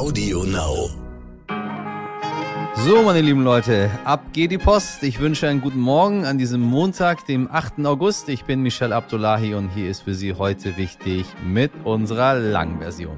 Audio 0.00 0.44
Now. 0.44 0.88
So, 2.86 3.02
meine 3.02 3.20
lieben 3.20 3.44
Leute, 3.44 3.90
ab 4.06 4.32
geht 4.32 4.50
die 4.50 4.56
Post. 4.56 5.02
Ich 5.02 5.20
wünsche 5.20 5.46
einen 5.46 5.60
guten 5.60 5.78
Morgen 5.78 6.24
an 6.24 6.38
diesem 6.38 6.62
Montag, 6.62 7.26
dem 7.26 7.50
8. 7.50 7.84
August. 7.84 8.30
Ich 8.30 8.44
bin 8.46 8.62
Michel 8.62 8.94
Abdullahi 8.94 9.52
und 9.52 9.68
hier 9.68 9.90
ist 9.90 10.00
für 10.00 10.14
Sie 10.14 10.32
heute 10.32 10.78
wichtig 10.78 11.26
mit 11.46 11.70
unserer 11.84 12.34
Langversion. 12.36 13.14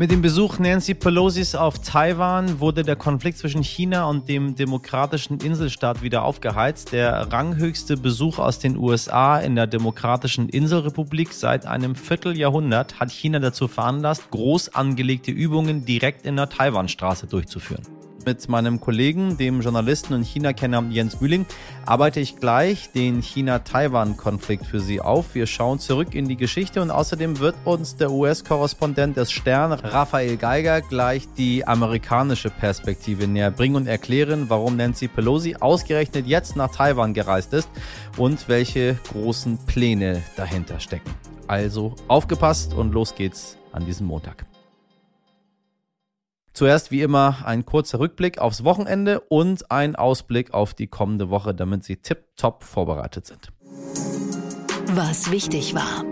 Mit 0.00 0.10
dem 0.10 0.22
Besuch 0.22 0.58
Nancy 0.58 0.94
Pelosis 0.94 1.54
auf 1.54 1.80
Taiwan 1.80 2.58
wurde 2.58 2.84
der 2.84 2.96
Konflikt 2.96 3.36
zwischen 3.36 3.62
China 3.62 4.06
und 4.06 4.30
dem 4.30 4.54
demokratischen 4.54 5.40
Inselstaat 5.40 6.00
wieder 6.00 6.24
aufgeheizt. 6.24 6.92
Der 6.92 7.30
ranghöchste 7.30 7.98
Besuch 7.98 8.38
aus 8.38 8.58
den 8.58 8.78
USA 8.78 9.38
in 9.38 9.56
der 9.56 9.66
demokratischen 9.66 10.48
Inselrepublik 10.48 11.34
seit 11.34 11.66
einem 11.66 11.94
Vierteljahrhundert 11.96 12.98
hat 12.98 13.10
China 13.10 13.40
dazu 13.40 13.68
veranlasst, 13.68 14.30
groß 14.30 14.74
angelegte 14.74 15.32
Übungen 15.32 15.84
direkt 15.84 16.24
in 16.24 16.36
der 16.36 16.48
Taiwanstraße 16.48 17.26
durchzuführen. 17.26 17.99
Mit 18.26 18.48
meinem 18.50 18.80
Kollegen, 18.80 19.38
dem 19.38 19.62
Journalisten 19.62 20.12
und 20.12 20.24
China-Kenner 20.24 20.84
Jens 20.90 21.20
Mühling, 21.20 21.46
arbeite 21.86 22.20
ich 22.20 22.36
gleich 22.36 22.92
den 22.92 23.22
China-Taiwan-Konflikt 23.22 24.66
für 24.66 24.80
Sie 24.80 25.00
auf. 25.00 25.34
Wir 25.34 25.46
schauen 25.46 25.78
zurück 25.78 26.14
in 26.14 26.28
die 26.28 26.36
Geschichte 26.36 26.82
und 26.82 26.90
außerdem 26.90 27.38
wird 27.38 27.54
uns 27.64 27.96
der 27.96 28.10
US-Korrespondent 28.10 29.16
des 29.16 29.32
Stern, 29.32 29.72
Raphael 29.72 30.36
Geiger, 30.36 30.82
gleich 30.82 31.28
die 31.38 31.66
amerikanische 31.66 32.50
Perspektive 32.50 33.26
näher 33.26 33.50
bringen 33.50 33.76
und 33.76 33.86
erklären, 33.86 34.46
warum 34.48 34.76
Nancy 34.76 35.08
Pelosi 35.08 35.56
ausgerechnet 35.58 36.26
jetzt 36.26 36.56
nach 36.56 36.70
Taiwan 36.70 37.14
gereist 37.14 37.54
ist 37.54 37.70
und 38.18 38.48
welche 38.48 38.98
großen 39.12 39.58
Pläne 39.66 40.22
dahinter 40.36 40.78
stecken. 40.78 41.10
Also 41.46 41.94
aufgepasst 42.06 42.74
und 42.74 42.92
los 42.92 43.14
geht's 43.14 43.56
an 43.72 43.86
diesem 43.86 44.06
Montag. 44.06 44.49
Zuerst 46.52 46.90
wie 46.90 47.02
immer 47.02 47.38
ein 47.44 47.64
kurzer 47.64 48.00
Rückblick 48.00 48.38
aufs 48.38 48.64
Wochenende 48.64 49.20
und 49.20 49.70
ein 49.70 49.96
Ausblick 49.96 50.52
auf 50.52 50.74
die 50.74 50.88
kommende 50.88 51.30
Woche, 51.30 51.54
damit 51.54 51.84
Sie 51.84 51.96
tipptopp 51.96 52.64
vorbereitet 52.64 53.26
sind. 53.26 53.52
Was 54.94 55.30
wichtig 55.30 55.74
war. 55.74 56.04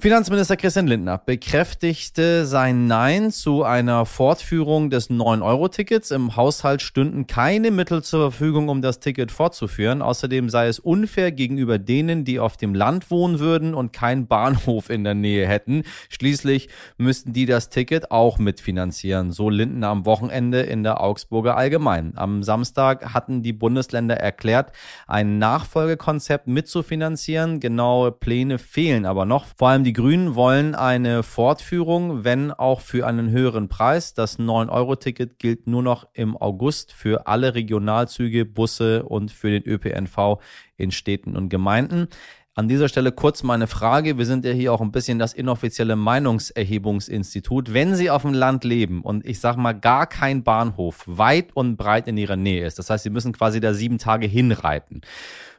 Finanzminister 0.00 0.56
Christian 0.56 0.86
Lindner 0.86 1.18
bekräftigte 1.18 2.46
sein 2.46 2.86
Nein 2.86 3.32
zu 3.32 3.64
einer 3.64 4.06
Fortführung 4.06 4.90
des 4.90 5.10
9-Euro-Tickets. 5.10 6.12
Im 6.12 6.36
Haushalt 6.36 6.82
stünden 6.82 7.26
keine 7.26 7.72
Mittel 7.72 8.04
zur 8.04 8.30
Verfügung, 8.30 8.68
um 8.68 8.80
das 8.80 9.00
Ticket 9.00 9.32
fortzuführen. 9.32 10.00
Außerdem 10.00 10.50
sei 10.50 10.68
es 10.68 10.78
unfair 10.78 11.32
gegenüber 11.32 11.80
denen, 11.80 12.24
die 12.24 12.38
auf 12.38 12.56
dem 12.56 12.76
Land 12.76 13.10
wohnen 13.10 13.40
würden 13.40 13.74
und 13.74 13.92
keinen 13.92 14.28
Bahnhof 14.28 14.88
in 14.88 15.02
der 15.02 15.14
Nähe 15.14 15.48
hätten. 15.48 15.82
Schließlich 16.10 16.68
müssten 16.96 17.32
die 17.32 17.46
das 17.46 17.68
Ticket 17.68 18.12
auch 18.12 18.38
mitfinanzieren, 18.38 19.32
so 19.32 19.50
Lindner 19.50 19.88
am 19.88 20.06
Wochenende 20.06 20.60
in 20.60 20.84
der 20.84 21.00
Augsburger 21.00 21.56
Allgemein. 21.56 22.12
Am 22.14 22.44
Samstag 22.44 23.14
hatten 23.14 23.42
die 23.42 23.52
Bundesländer 23.52 24.16
erklärt, 24.16 24.70
ein 25.08 25.38
Nachfolgekonzept 25.38 26.46
mitzufinanzieren. 26.46 27.58
Genaue 27.58 28.12
Pläne 28.12 28.58
fehlen 28.58 29.04
aber 29.04 29.24
noch. 29.24 29.46
Vor 29.56 29.70
allem 29.70 29.87
die 29.88 29.94
Grünen 29.94 30.34
wollen 30.34 30.74
eine 30.74 31.22
Fortführung, 31.22 32.22
wenn 32.22 32.52
auch 32.52 32.82
für 32.82 33.06
einen 33.06 33.30
höheren 33.30 33.70
Preis. 33.70 34.12
Das 34.12 34.38
9-Euro-Ticket 34.38 35.38
gilt 35.38 35.66
nur 35.66 35.82
noch 35.82 36.06
im 36.12 36.36
August 36.36 36.92
für 36.92 37.26
alle 37.26 37.54
Regionalzüge, 37.54 38.44
Busse 38.44 39.04
und 39.04 39.30
für 39.30 39.48
den 39.50 39.66
ÖPNV 39.66 40.42
in 40.76 40.90
Städten 40.90 41.38
und 41.38 41.48
Gemeinden. 41.48 42.08
An 42.58 42.66
dieser 42.66 42.88
Stelle 42.88 43.12
kurz 43.12 43.44
meine 43.44 43.68
Frage. 43.68 44.18
Wir 44.18 44.26
sind 44.26 44.44
ja 44.44 44.50
hier 44.50 44.72
auch 44.72 44.80
ein 44.80 44.90
bisschen 44.90 45.20
das 45.20 45.32
inoffizielle 45.32 45.94
Meinungserhebungsinstitut. 45.94 47.72
Wenn 47.72 47.94
Sie 47.94 48.10
auf 48.10 48.22
dem 48.22 48.34
Land 48.34 48.64
leben 48.64 49.02
und 49.02 49.24
ich 49.24 49.38
sage 49.38 49.60
mal 49.60 49.74
gar 49.74 50.08
kein 50.08 50.42
Bahnhof 50.42 51.04
weit 51.06 51.54
und 51.54 51.76
breit 51.76 52.08
in 52.08 52.16
Ihrer 52.16 52.34
Nähe 52.34 52.66
ist, 52.66 52.76
das 52.80 52.90
heißt, 52.90 53.04
Sie 53.04 53.10
müssen 53.10 53.32
quasi 53.32 53.60
da 53.60 53.74
sieben 53.74 53.98
Tage 53.98 54.26
hinreiten, 54.26 55.02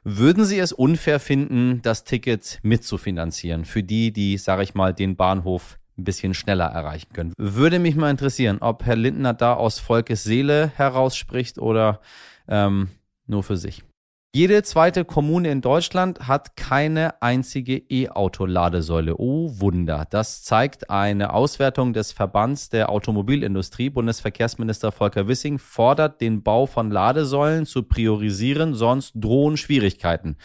würden 0.03 0.43
Sie 0.43 0.59
es 0.59 0.73
unfair 0.73 1.21
finden, 1.21 1.81
das 1.83 2.03
Ticket 2.03 2.59
mitzufinanzieren 2.63 3.63
für 3.63 3.81
die, 3.81 4.11
die, 4.11 4.37
sage 4.37 4.63
ich 4.63 4.73
mal, 4.73 4.93
den 4.93 5.15
Bahnhof 5.15 5.79
ein 5.97 6.03
bisschen 6.03 6.33
schneller 6.33 6.65
erreichen 6.65 7.13
können? 7.13 7.31
Würde 7.37 7.79
mich 7.79 7.95
mal 7.95 8.11
interessieren, 8.11 8.57
ob 8.59 8.83
Herr 8.83 8.97
Lindner 8.97 9.33
da 9.33 9.53
aus 9.53 9.79
Volkes 9.79 10.25
Seele 10.25 10.73
herausspricht 10.75 11.59
oder 11.59 12.01
ähm, 12.49 12.89
nur 13.25 13.43
für 13.43 13.55
sich. 13.55 13.85
Jede 14.31 14.61
zweite 14.61 15.05
Kommune 15.05 15.49
in 15.49 15.61
Deutschland 15.61 16.27
hat 16.27 16.55
keine 16.55 17.19
einzige 17.19 17.77
E-Auto-Ladesäule. 17.77 19.15
Oh 19.17 19.49
Wunder. 19.59 20.05
Das 20.07 20.43
zeigt 20.43 20.91
eine 20.91 21.33
Auswertung 21.33 21.93
des 21.93 22.11
Verbands 22.11 22.69
der 22.69 22.91
Automobilindustrie. 22.91 23.89
Bundesverkehrsminister 23.89 24.91
Volker 24.91 25.27
Wissing 25.27 25.57
fordert, 25.57 26.21
den 26.21 26.43
Bau 26.43 26.67
von 26.67 26.91
Ladesäulen 26.91 27.65
zu 27.65 27.81
priorisieren, 27.81 28.75
sonst 28.75 29.13
drohen 29.15 29.57
Schwierigkeiten. 29.57 30.37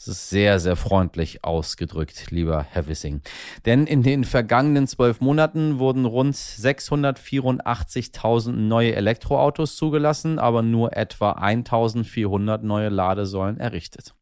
Das 0.00 0.08
ist 0.08 0.30
sehr, 0.30 0.58
sehr 0.60 0.76
freundlich 0.76 1.44
ausgedrückt, 1.44 2.30
lieber 2.30 2.62
Herr 2.62 2.86
Wissing. 2.86 3.20
Denn 3.66 3.86
in 3.86 4.02
den 4.02 4.24
vergangenen 4.24 4.86
zwölf 4.86 5.20
Monaten 5.20 5.78
wurden 5.78 6.06
rund 6.06 6.36
684.000 6.36 8.52
neue 8.52 8.94
Elektroautos 8.94 9.76
zugelassen, 9.76 10.38
aber 10.38 10.62
nur 10.62 10.96
etwa 10.96 11.32
1.400 11.32 12.62
neue 12.62 12.88
Ladesäulen 12.88 13.60
errichtet. 13.60 14.14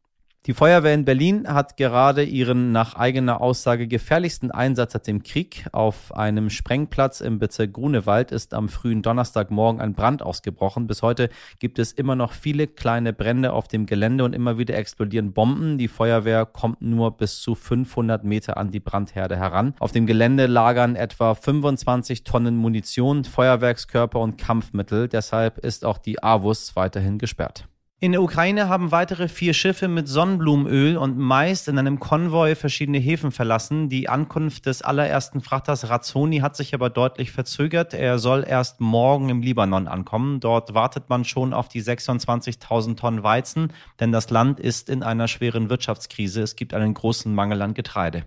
Die 0.49 0.55
Feuerwehr 0.55 0.95
in 0.95 1.05
Berlin 1.05 1.47
hat 1.47 1.77
gerade 1.77 2.23
ihren 2.23 2.71
nach 2.71 2.95
eigener 2.95 3.39
Aussage 3.39 3.87
gefährlichsten 3.87 4.49
Einsatz 4.49 4.93
seit 4.93 5.05
dem 5.05 5.21
Krieg. 5.21 5.67
Auf 5.73 6.11
einem 6.15 6.49
Sprengplatz 6.49 7.21
im 7.21 7.37
Bezirk 7.37 7.73
Grunewald 7.73 8.31
ist 8.31 8.55
am 8.55 8.67
frühen 8.67 9.03
Donnerstagmorgen 9.03 9.79
ein 9.79 9.93
Brand 9.93 10.23
ausgebrochen. 10.23 10.87
Bis 10.87 11.03
heute 11.03 11.29
gibt 11.59 11.77
es 11.77 11.91
immer 11.91 12.15
noch 12.15 12.31
viele 12.31 12.65
kleine 12.65 13.13
Brände 13.13 13.53
auf 13.53 13.67
dem 13.67 13.85
Gelände 13.85 14.23
und 14.23 14.33
immer 14.33 14.57
wieder 14.57 14.75
explodieren 14.75 15.33
Bomben. 15.33 15.77
Die 15.77 15.87
Feuerwehr 15.87 16.47
kommt 16.47 16.81
nur 16.81 17.15
bis 17.15 17.43
zu 17.43 17.53
500 17.53 18.23
Meter 18.23 18.57
an 18.57 18.71
die 18.71 18.79
Brandherde 18.79 19.37
heran. 19.37 19.75
Auf 19.77 19.91
dem 19.91 20.07
Gelände 20.07 20.47
lagern 20.47 20.95
etwa 20.95 21.35
25 21.35 22.23
Tonnen 22.23 22.57
Munition, 22.57 23.23
Feuerwerkskörper 23.23 24.19
und 24.19 24.39
Kampfmittel. 24.39 25.09
Deshalb 25.09 25.59
ist 25.59 25.85
auch 25.85 25.99
die 25.99 26.23
AWUS 26.23 26.75
weiterhin 26.75 27.19
gesperrt. 27.19 27.67
In 28.01 28.13
der 28.13 28.23
Ukraine 28.23 28.69
haben 28.69 28.91
weitere 28.91 29.27
vier 29.27 29.53
Schiffe 29.53 29.89
mit 29.89 30.07
Sonnenblumenöl 30.07 30.95
und 30.95 31.17
meist 31.17 31.67
in 31.67 31.77
einem 31.77 31.99
Konvoi 31.99 32.55
verschiedene 32.55 32.97
Häfen 32.97 33.33
verlassen. 33.33 33.89
Die 33.89 34.07
Ankunft 34.07 34.67
des 34.67 34.81
allerersten 34.81 35.41
Frachters 35.41 35.89
Razzoni 35.89 36.37
hat 36.39 36.55
sich 36.55 36.73
aber 36.73 36.89
deutlich 36.89 37.31
verzögert. 37.31 37.93
Er 37.93 38.17
soll 38.17 38.45
erst 38.47 38.79
morgen 38.79 39.27
im 39.27 39.41
Libanon 39.41 39.89
ankommen. 39.89 40.39
Dort 40.39 40.73
wartet 40.73 41.09
man 41.09 41.25
schon 41.25 41.53
auf 41.53 41.67
die 41.67 41.83
26.000 41.83 42.95
Tonnen 42.95 43.23
Weizen, 43.23 43.73
denn 43.99 44.13
das 44.13 44.29
Land 44.29 44.61
ist 44.61 44.87
in 44.89 45.03
einer 45.03 45.27
schweren 45.27 45.69
Wirtschaftskrise. 45.69 46.41
Es 46.41 46.55
gibt 46.55 46.73
einen 46.73 46.93
großen 46.93 47.35
Mangel 47.35 47.61
an 47.61 47.73
Getreide. 47.73 48.23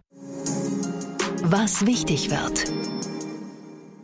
Was 1.44 1.86
wichtig 1.86 2.30
wird. 2.30 2.81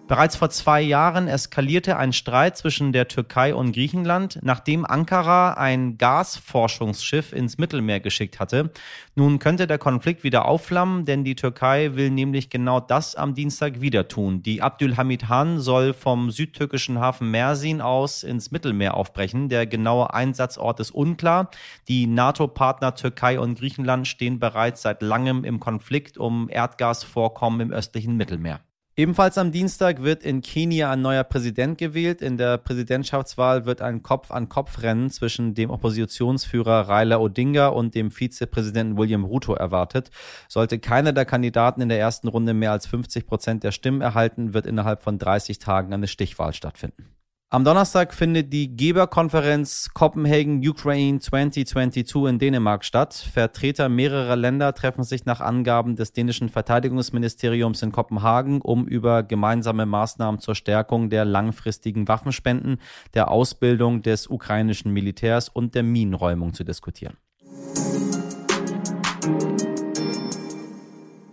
Bereits 0.08 0.36
vor 0.36 0.48
zwei 0.48 0.80
Jahren 0.80 1.28
eskalierte 1.28 1.98
ein 1.98 2.14
Streit 2.14 2.56
zwischen 2.56 2.92
der 2.92 3.08
Türkei 3.08 3.54
und 3.54 3.72
Griechenland, 3.72 4.38
nachdem 4.40 4.86
Ankara 4.86 5.52
ein 5.52 5.98
Gasforschungsschiff 5.98 7.34
ins 7.34 7.58
Mittelmeer 7.58 8.00
geschickt 8.00 8.40
hatte. 8.40 8.70
Nun 9.16 9.38
könnte 9.38 9.66
der 9.66 9.76
Konflikt 9.76 10.24
wieder 10.24 10.46
aufflammen, 10.46 11.04
denn 11.04 11.24
die 11.24 11.34
Türkei 11.34 11.94
will 11.94 12.08
nämlich 12.08 12.48
genau 12.48 12.80
das 12.80 13.16
am 13.16 13.34
Dienstag 13.34 13.82
wieder 13.82 14.08
tun. 14.08 14.42
Die 14.42 14.62
Abdülhamid 14.62 15.28
Han 15.28 15.60
soll 15.60 15.92
vom 15.92 16.30
südtürkischen 16.30 16.98
Hafen 16.98 17.30
Mersin 17.30 17.82
aus 17.82 18.22
ins 18.22 18.50
Mittelmeer 18.50 18.94
aufbrechen. 18.94 19.50
Der 19.50 19.66
genaue 19.66 20.14
Einsatzort 20.14 20.80
ist 20.80 20.90
unklar. 20.90 21.50
Die 21.86 22.06
NATO-Partner 22.06 22.94
Türkei 22.94 23.38
und 23.38 23.58
Griechenland 23.58 24.08
stehen 24.08 24.38
bereits 24.38 24.80
seit 24.80 25.02
langem 25.02 25.44
im 25.44 25.60
Konflikt 25.60 26.16
um 26.16 26.48
Erdgasvorkommen 26.48 27.60
im 27.60 27.72
östlichen 27.72 28.16
Mittelmeer. 28.16 28.60
Ebenfalls 28.98 29.38
am 29.38 29.52
Dienstag 29.52 30.02
wird 30.02 30.24
in 30.24 30.40
Kenia 30.40 30.90
ein 30.90 31.02
neuer 31.02 31.22
Präsident 31.22 31.78
gewählt. 31.78 32.20
In 32.20 32.36
der 32.36 32.58
Präsidentschaftswahl 32.58 33.64
wird 33.64 33.80
ein 33.80 34.02
Kopf-an-Kopf-Rennen 34.02 35.08
zwischen 35.10 35.54
dem 35.54 35.70
Oppositionsführer 35.70 36.88
Raila 36.88 37.18
Odinga 37.18 37.68
und 37.68 37.94
dem 37.94 38.10
Vizepräsidenten 38.10 38.98
William 38.98 39.22
Ruto 39.22 39.54
erwartet. 39.54 40.10
Sollte 40.48 40.80
keiner 40.80 41.12
der 41.12 41.26
Kandidaten 41.26 41.80
in 41.80 41.90
der 41.90 42.00
ersten 42.00 42.26
Runde 42.26 42.54
mehr 42.54 42.72
als 42.72 42.88
50 42.88 43.24
Prozent 43.28 43.62
der 43.62 43.70
Stimmen 43.70 44.00
erhalten, 44.00 44.52
wird 44.52 44.66
innerhalb 44.66 45.00
von 45.00 45.16
30 45.16 45.60
Tagen 45.60 45.94
eine 45.94 46.08
Stichwahl 46.08 46.52
stattfinden. 46.52 47.17
Am 47.50 47.64
Donnerstag 47.64 48.12
findet 48.12 48.52
die 48.52 48.76
Geberkonferenz 48.76 49.88
Copenhagen 49.94 50.58
Ukraine 50.68 51.18
2022 51.18 52.28
in 52.28 52.38
Dänemark 52.38 52.84
statt. 52.84 53.14
Vertreter 53.14 53.88
mehrerer 53.88 54.36
Länder 54.36 54.74
treffen 54.74 55.02
sich 55.02 55.24
nach 55.24 55.40
Angaben 55.40 55.96
des 55.96 56.12
dänischen 56.12 56.50
Verteidigungsministeriums 56.50 57.80
in 57.80 57.90
Kopenhagen, 57.90 58.60
um 58.60 58.86
über 58.86 59.22
gemeinsame 59.22 59.86
Maßnahmen 59.86 60.40
zur 60.40 60.54
Stärkung 60.54 61.08
der 61.08 61.24
langfristigen 61.24 62.06
Waffenspenden, 62.06 62.82
der 63.14 63.30
Ausbildung 63.30 64.02
des 64.02 64.26
ukrainischen 64.26 64.92
Militärs 64.92 65.48
und 65.48 65.74
der 65.74 65.84
Minenräumung 65.84 66.52
zu 66.52 66.64
diskutieren. 66.64 67.16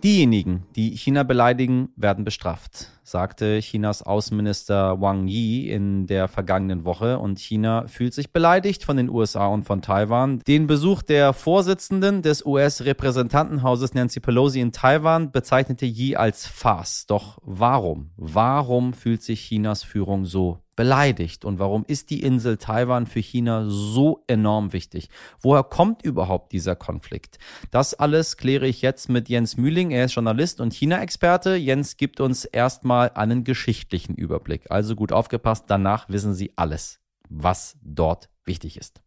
Diejenigen, 0.06 0.62
die 0.76 0.94
China 0.94 1.24
beleidigen, 1.24 1.88
werden 1.96 2.22
bestraft, 2.22 2.92
sagte 3.02 3.58
Chinas 3.58 4.04
Außenminister 4.04 5.00
Wang 5.00 5.26
Yi 5.26 5.68
in 5.68 6.06
der 6.06 6.28
vergangenen 6.28 6.84
Woche. 6.84 7.18
Und 7.18 7.40
China 7.40 7.88
fühlt 7.88 8.14
sich 8.14 8.32
beleidigt 8.32 8.84
von 8.84 8.96
den 8.96 9.10
USA 9.10 9.48
und 9.48 9.64
von 9.64 9.82
Taiwan. 9.82 10.38
Den 10.46 10.68
Besuch 10.68 11.02
der 11.02 11.32
Vorsitzenden 11.32 12.22
des 12.22 12.46
US-Repräsentantenhauses 12.46 13.94
Nancy 13.94 14.20
Pelosi 14.20 14.60
in 14.60 14.70
Taiwan 14.70 15.32
bezeichnete 15.32 15.86
Yi 15.86 16.14
als 16.14 16.46
Farce. 16.46 17.06
Doch 17.06 17.38
warum? 17.42 18.10
Warum 18.16 18.92
fühlt 18.92 19.24
sich 19.24 19.40
Chinas 19.40 19.82
Führung 19.82 20.24
so 20.24 20.60
beleidigt 20.76 21.44
und 21.44 21.58
warum 21.58 21.84
ist 21.86 22.10
die 22.10 22.22
Insel 22.22 22.58
Taiwan 22.58 23.06
für 23.06 23.20
China 23.20 23.64
so 23.66 24.22
enorm 24.26 24.72
wichtig? 24.72 25.08
Woher 25.40 25.64
kommt 25.64 26.02
überhaupt 26.02 26.52
dieser 26.52 26.76
Konflikt? 26.76 27.38
Das 27.70 27.94
alles 27.94 28.36
kläre 28.36 28.66
ich 28.66 28.82
jetzt 28.82 29.08
mit 29.08 29.28
Jens 29.28 29.56
Mühling. 29.56 29.90
Er 29.90 30.04
ist 30.04 30.14
Journalist 30.14 30.60
und 30.60 30.72
China-Experte. 30.72 31.56
Jens 31.56 31.96
gibt 31.96 32.20
uns 32.20 32.44
erstmal 32.44 33.10
einen 33.14 33.42
geschichtlichen 33.42 34.14
Überblick. 34.14 34.70
Also 34.70 34.94
gut 34.94 35.12
aufgepasst, 35.12 35.64
danach 35.68 36.08
wissen 36.08 36.34
Sie 36.34 36.52
alles, 36.56 37.00
was 37.28 37.76
dort 37.82 38.28
wichtig 38.44 38.76
ist. 38.76 39.00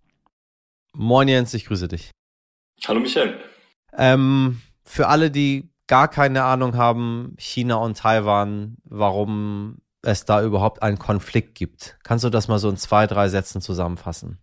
Moin 0.94 1.28
Jens, 1.28 1.54
ich 1.54 1.66
grüße 1.66 1.88
dich. 1.88 2.12
Hallo 2.88 3.00
Michael. 3.00 3.40
Ähm, 3.96 4.62
für 4.84 5.08
alle, 5.08 5.30
die 5.30 5.70
gar 5.88 6.08
keine 6.08 6.44
Ahnung 6.44 6.78
haben, 6.78 7.36
China 7.38 7.76
und 7.76 7.98
Taiwan, 7.98 8.78
warum 8.84 9.78
es 10.02 10.26
da 10.26 10.44
überhaupt 10.44 10.82
einen 10.82 11.00
Konflikt 11.00 11.56
gibt. 11.56 11.98
Kannst 12.04 12.24
du 12.24 12.30
das 12.30 12.48
mal 12.48 12.60
so 12.60 12.70
in 12.70 12.78
zwei, 12.78 13.08
drei 13.08 13.30
Sätzen 13.30 13.62
zusammenfassen? 13.62 14.40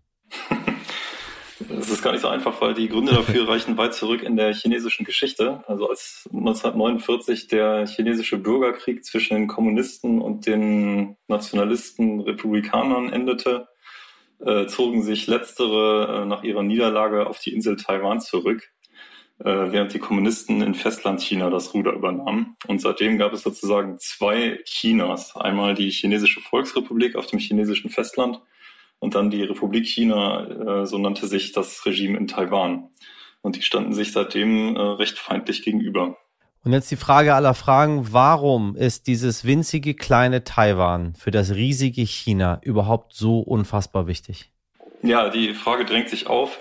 Das 1.69 1.89
ist 1.89 2.03
gar 2.03 2.13
nicht 2.13 2.21
so 2.21 2.29
einfach, 2.29 2.61
weil 2.61 2.75
die 2.75 2.89
Gründe 2.89 3.13
dafür 3.13 3.49
reichen 3.49 3.79
weit 3.79 3.95
zurück 3.95 4.23
in 4.23 4.37
der 4.37 4.53
chinesischen 4.55 5.05
Geschichte. 5.05 5.65
Also 5.67 5.89
als 5.89 6.29
1949 6.33 7.49
der 7.49 7.87
chinesische 7.87 8.37
Bürgerkrieg 8.37 9.05
zwischen 9.05 9.35
den 9.35 9.47
Kommunisten 9.47 10.21
und 10.21 10.47
den 10.47 11.17
Nationalisten 11.29 12.21
Republikanern 12.21 13.11
endete, 13.11 13.69
äh, 14.41 14.67
zogen 14.67 15.03
sich 15.03 15.27
letztere 15.27 16.23
äh, 16.23 16.27
nach 16.27 16.43
ihrer 16.43 16.63
Niederlage 16.63 17.27
auf 17.27 17.39
die 17.39 17.55
Insel 17.55 17.77
Taiwan 17.77 18.21
zurück 18.21 18.69
äh, 19.39 19.45
während 19.45 19.93
die 19.93 19.99
Kommunisten 19.99 20.63
in 20.63 20.75
Festlandchina 20.75 21.51
das 21.51 21.75
Ruder 21.75 21.93
übernahmen. 21.93 22.57
Und 22.67 22.81
seitdem 22.81 23.19
gab 23.19 23.33
es 23.33 23.43
sozusagen 23.43 23.99
zwei 23.99 24.61
Chinas. 24.65 25.37
Einmal 25.37 25.75
die 25.75 25.91
chinesische 25.91 26.41
Volksrepublik 26.41 27.17
auf 27.17 27.27
dem 27.27 27.39
chinesischen 27.39 27.91
Festland 27.91 28.41
und 28.99 29.15
dann 29.15 29.31
die 29.31 29.43
Republik 29.43 29.87
China, 29.87 30.83
äh, 30.83 30.87
so 30.87 30.99
nannte 30.99 31.27
sich 31.27 31.53
das 31.53 31.85
Regime 31.85 32.17
in 32.17 32.29
Taiwan. 32.29 32.89
Und 33.43 33.57
die 33.57 33.63
standen 33.63 33.93
sich 33.93 34.13
seitdem 34.13 34.75
äh, 34.75 34.81
recht 34.81 35.19
feindlich 35.19 35.63
gegenüber. 35.63 36.17
Und 36.65 36.73
jetzt 36.73 36.91
die 36.91 36.97
Frage 36.97 37.35
aller 37.35 37.55
Fragen, 37.55 38.09
warum 38.11 38.75
ist 38.75 39.07
dieses 39.07 39.45
winzige 39.45 39.95
kleine 39.95 40.43
Taiwan 40.43 41.15
für 41.15 41.31
das 41.31 41.55
riesige 41.55 42.03
China 42.03 42.59
überhaupt 42.63 43.15
so 43.15 43.39
unfassbar 43.39 44.09
wichtig? 44.09 44.51
Ja, 45.03 45.29
die 45.29 45.55
Frage 45.55 45.85
drängt 45.85 46.09
sich 46.09 46.27
auf. 46.27 46.59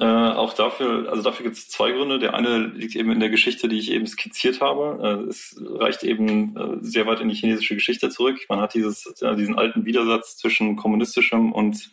Äh, 0.00 0.04
auch 0.04 0.54
dafür, 0.54 1.10
also 1.10 1.22
dafür 1.22 1.44
gibt 1.44 1.56
es 1.56 1.68
zwei 1.68 1.90
Gründe. 1.90 2.18
Der 2.18 2.34
eine 2.34 2.58
liegt 2.58 2.94
eben 2.94 3.10
in 3.10 3.18
der 3.18 3.30
Geschichte, 3.30 3.68
die 3.68 3.78
ich 3.78 3.90
eben 3.90 4.06
skizziert 4.06 4.60
habe. 4.60 5.24
Äh, 5.26 5.28
es 5.28 5.60
reicht 5.60 6.04
eben 6.04 6.56
äh, 6.56 6.76
sehr 6.80 7.06
weit 7.06 7.20
in 7.20 7.28
die 7.28 7.34
chinesische 7.34 7.74
Geschichte 7.74 8.08
zurück. 8.08 8.38
Man 8.48 8.60
hat 8.60 8.74
dieses, 8.74 9.12
ja, 9.20 9.34
diesen 9.34 9.58
alten 9.58 9.84
Widersatz 9.84 10.36
zwischen 10.36 10.76
kommunistischem 10.76 11.52
und 11.52 11.90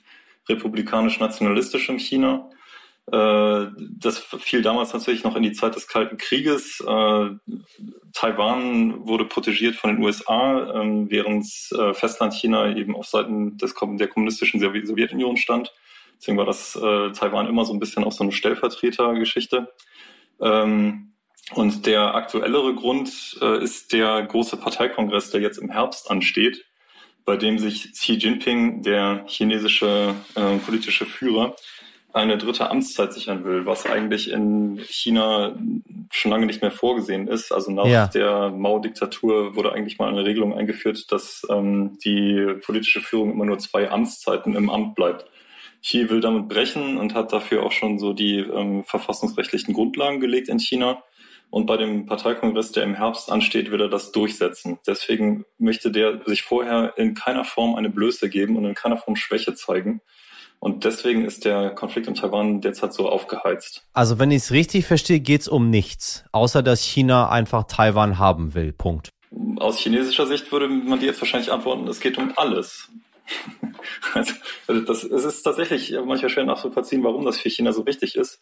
republikanisch-nationalistischem 0.48 1.98
China. 1.98 2.50
Äh, 3.12 3.68
das 4.00 4.20
fiel 4.20 4.62
damals 4.62 4.94
natürlich 4.94 5.24
noch 5.24 5.36
in 5.36 5.44
die 5.44 5.54
Zeit 5.54 5.76
des 5.76 5.88
Kalten 5.88 6.18
Krieges. 6.18 6.80
Äh, 6.82 7.30
Taiwan 8.14 9.08
wurde 9.08 9.26
protegiert 9.26 9.76
von 9.76 9.96
den 9.96 10.04
USA, 10.04 10.82
ähm, 10.82 11.10
während 11.10 11.46
äh, 11.72 11.94
Festlandchina 11.94 12.76
eben 12.76 12.96
auf 12.96 13.08
Seiten 13.08 13.58
des, 13.58 13.74
der 13.74 14.08
kommunistischen 14.08 14.60
Sowjetunion 14.60 15.38
stand. 15.38 15.74
Deswegen 16.18 16.38
war 16.38 16.46
das 16.46 16.76
äh, 16.76 17.12
Taiwan 17.12 17.48
immer 17.48 17.66
so 17.66 17.74
ein 17.74 17.80
bisschen 17.80 18.04
auch 18.04 18.12
so 18.12 18.24
eine 18.24 18.32
Stellvertretergeschichte. 18.32 19.68
Ähm, 20.42 21.14
und 21.54 21.86
der 21.86 22.16
aktuellere 22.16 22.74
Grund 22.74 23.38
äh, 23.42 23.64
ist 23.64 23.94
der 23.94 24.24
große 24.24 24.58
Parteikongress, 24.58 25.30
der 25.30 25.42
jetzt 25.42 25.60
im 25.60 25.70
Herbst 25.70 26.10
ansteht, 26.10 26.66
bei 27.24 27.38
dem 27.38 27.60
sich 27.60 27.92
Xi 27.94 28.14
Jinping, 28.14 28.82
der 28.82 29.24
chinesische 29.28 30.16
äh, 30.36 30.58
politische 30.58 31.06
Führer, 31.06 31.56
eine 32.14 32.38
dritte 32.38 32.72
Amtszeit 32.72 33.12
sichern 33.12 33.44
will, 33.44 33.66
was 33.66 33.86
eigentlich 33.86 34.32
in 34.32 34.80
China 34.88 35.54
schon 36.12 36.32
lange 36.32 36.46
nicht 36.46 36.62
mehr 36.62 36.72
vorgesehen 36.72 37.28
ist. 37.28 37.52
Also 37.52 37.72
nach 37.72 37.88
ja. 37.88 38.08
der 38.08 38.52
Mao-Diktatur 38.52 39.56
wurde 39.56 39.74
eigentlich 39.74 40.00
mal 40.00 40.08
eine 40.08 40.24
Regelung 40.24 40.54
eingeführt, 40.54 41.12
dass 41.12 41.46
ähm, 41.50 41.98
die 42.06 42.56
politische 42.66 43.02
Führung 43.02 43.34
immer 43.34 43.46
nur 43.46 43.60
zwei 43.60 43.92
Amtszeiten 43.92 44.56
im 44.56 44.70
Amt 44.70 44.96
bleibt. 44.96 45.26
Xi 45.86 46.10
will 46.10 46.20
damit 46.20 46.50
brechen 46.50 46.98
und 46.98 47.14
hat 47.14 47.32
dafür 47.32 47.64
auch 47.64 47.72
schon 47.72 48.00
so 48.00 48.14
die 48.14 48.40
ähm, 48.40 48.84
verfassungsrechtlichen 48.84 49.74
Grundlagen 49.76 50.20
gelegt 50.20 50.50
in 50.50 50.58
China. 50.58 51.04
Und 51.52 51.68
bei 51.68 51.78
dem 51.78 52.08
Parteikongress, 52.08 52.72
der 52.72 52.84
im 52.84 52.96
Herbst 52.96 53.32
ansteht, 53.32 53.70
will 53.70 53.80
er 53.80 53.88
das 53.88 54.12
durchsetzen. 54.12 54.80
Deswegen 54.88 55.46
möchte 55.60 55.92
der 55.92 56.22
sich 56.26 56.42
vorher 56.42 56.98
in 56.98 57.14
keiner 57.14 57.44
Form 57.44 57.76
eine 57.76 57.92
Blöße 57.92 58.30
geben 58.30 58.58
und 58.58 58.66
in 58.66 58.74
keiner 58.74 58.98
Form 58.98 59.16
Schwäche 59.16 59.54
zeigen. 59.54 60.02
Und 60.60 60.86
deswegen 60.86 61.24
ist 61.24 61.46
der 61.46 61.70
Konflikt 61.70 62.08
in 62.08 62.16
Taiwan 62.16 62.62
derzeit 62.62 62.92
so 62.92 63.08
aufgeheizt. 63.08 63.86
Also 63.94 64.18
wenn 64.18 64.32
ich 64.32 64.38
es 64.38 64.52
richtig 64.52 64.88
verstehe, 64.88 65.20
geht 65.20 65.42
es 65.42 65.48
um 65.48 65.70
nichts, 65.70 66.26
außer 66.32 66.64
dass 66.64 66.82
China 66.82 67.30
einfach 67.30 67.66
Taiwan 67.68 68.18
haben 68.18 68.56
will. 68.56 68.74
Punkt. 68.74 69.10
Aus 69.58 69.78
chinesischer 69.78 70.26
Sicht 70.26 70.52
würde 70.52 70.68
man 70.68 71.00
dir 71.00 71.06
jetzt 71.06 71.22
wahrscheinlich 71.22 71.52
antworten, 71.52 71.88
es 71.88 72.00
geht 72.00 72.18
um 72.18 72.34
alles. 72.36 72.90
Also, 74.14 74.34
also, 74.68 74.82
das, 74.82 75.04
es 75.04 75.26
ist 75.26 75.44
tatsächlich 75.44 75.92
manchmal 76.06 76.30
schwer 76.30 76.46
nachzuvollziehen, 76.46 77.04
warum 77.04 77.26
das 77.26 77.40
für 77.40 77.50
China 77.50 77.72
so 77.72 77.86
wichtig 77.86 78.16
ist. 78.16 78.42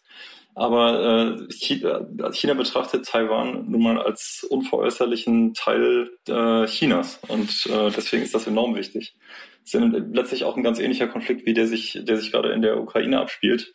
Aber 0.54 1.36
äh, 1.48 1.52
China, 1.52 2.06
China 2.32 2.54
betrachtet 2.54 3.06
Taiwan 3.06 3.70
nun 3.70 3.82
mal 3.82 4.00
als 4.00 4.46
unveräußerlichen 4.48 5.54
Teil 5.54 6.10
äh, 6.28 6.66
Chinas 6.66 7.18
und 7.28 7.66
äh, 7.66 7.90
deswegen 7.90 8.22
ist 8.22 8.34
das 8.34 8.46
enorm 8.46 8.74
wichtig. 8.76 9.16
Es 9.64 9.74
ist 9.74 9.82
letztlich 10.12 10.44
auch 10.44 10.56
ein 10.56 10.62
ganz 10.62 10.78
ähnlicher 10.78 11.08
Konflikt, 11.08 11.46
wie 11.46 11.54
der 11.54 11.66
sich, 11.66 11.98
der 12.02 12.18
sich 12.18 12.30
gerade 12.30 12.52
in 12.52 12.62
der 12.62 12.80
Ukraine 12.80 13.20
abspielt, 13.20 13.74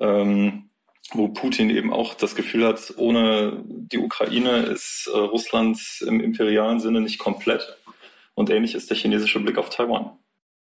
ähm, 0.00 0.70
wo 1.12 1.28
Putin 1.28 1.70
eben 1.70 1.92
auch 1.92 2.14
das 2.14 2.34
Gefühl 2.34 2.66
hat, 2.66 2.92
ohne 2.96 3.62
die 3.64 3.98
Ukraine 3.98 4.62
ist 4.64 5.08
äh, 5.12 5.16
Russland 5.16 5.78
im 6.06 6.20
imperialen 6.20 6.80
Sinne 6.80 7.00
nicht 7.00 7.18
komplett. 7.18 7.78
Und 8.34 8.50
ähnlich 8.50 8.74
ist 8.74 8.90
der 8.90 8.96
chinesische 8.96 9.40
Blick 9.40 9.58
auf 9.58 9.70
Taiwan. 9.70 10.18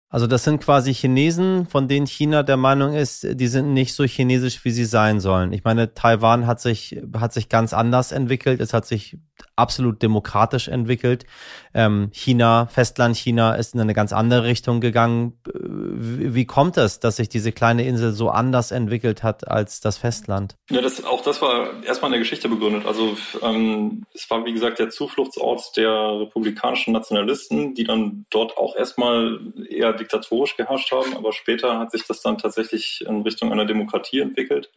Also 0.09 0.27
das 0.27 0.45
sind 0.45 0.63
quasi 0.63 0.95
Chinesen, 0.95 1.67
von 1.67 1.89
denen 1.89 2.07
China 2.07 2.43
der 2.45 2.57
Meinung 2.57 2.95
ist, 2.95 3.27
die 3.29 3.49
sind 3.49 3.73
nicht 3.73 3.93
so 3.93 4.05
chinesisch, 4.05 4.65
wie 4.65 4.71
sie 4.71 4.85
sein 4.85 5.19
sollen. 5.19 5.53
Ich 5.53 5.65
meine, 5.65 5.95
Taiwan 5.95 6.47
hat 6.47 6.61
sich, 6.61 7.03
hat 7.17 7.33
sich 7.33 7.49
ganz 7.49 7.73
anders 7.73 8.13
entwickelt. 8.13 8.61
Es 8.61 8.73
hat 8.73 8.87
sich 8.87 9.19
absolut 9.57 10.03
demokratisch 10.03 10.69
entwickelt. 10.69 11.27
Ähm, 11.75 12.11
China, 12.13 12.67
Festland 12.67 13.17
China 13.17 13.55
ist 13.55 13.75
in 13.75 13.81
eine 13.81 13.95
ganz 13.95 14.13
andere 14.13 14.45
Richtung 14.45 14.81
gegangen. 14.81 15.33
Wie, 15.53 16.35
wie 16.35 16.45
kommt 16.45 16.77
es, 16.77 17.01
dass 17.01 17.17
sich 17.17 17.29
diese 17.29 17.53
kleine 17.53 17.85
Insel 17.85 18.13
so 18.13 18.31
anders 18.31 18.71
entwickelt 18.71 19.23
hat 19.23 19.49
als 19.49 19.81
das 19.81 19.97
Festland? 19.99 20.57
Ja, 20.71 20.83
das, 20.83 21.03
auch 21.05 21.23
das 21.23 21.41
war 21.41 21.83
erstmal 21.85 22.11
in 22.11 22.13
der 22.13 22.21
Geschichte 22.21 22.49
begründet. 22.49 22.87
Also 22.87 23.17
ähm, 23.43 24.05
es 24.15 24.29
war, 24.31 24.45
wie 24.45 24.53
gesagt, 24.53 24.79
der 24.79 24.91
Zufluchtsort 24.91 25.77
der 25.77 26.21
republikanischen 26.21 26.93
Nationalisten, 26.93 27.75
die 27.75 27.85
dann 27.85 28.27
dort 28.31 28.57
auch 28.59 28.77
erstmal 28.77 29.41
eher 29.69 29.93
diktatorisch 29.95 30.57
geherrscht 30.57 30.93
haben, 30.93 31.17
aber 31.17 31.33
später 31.33 31.79
hat 31.79 31.91
sich 31.91 32.05
das 32.07 32.21
dann 32.21 32.39
tatsächlich 32.39 33.05
in 33.07 33.23
Richtung 33.23 33.53
einer 33.53 33.65
Demokratie 33.65 34.21
entwickelt. 34.21 34.71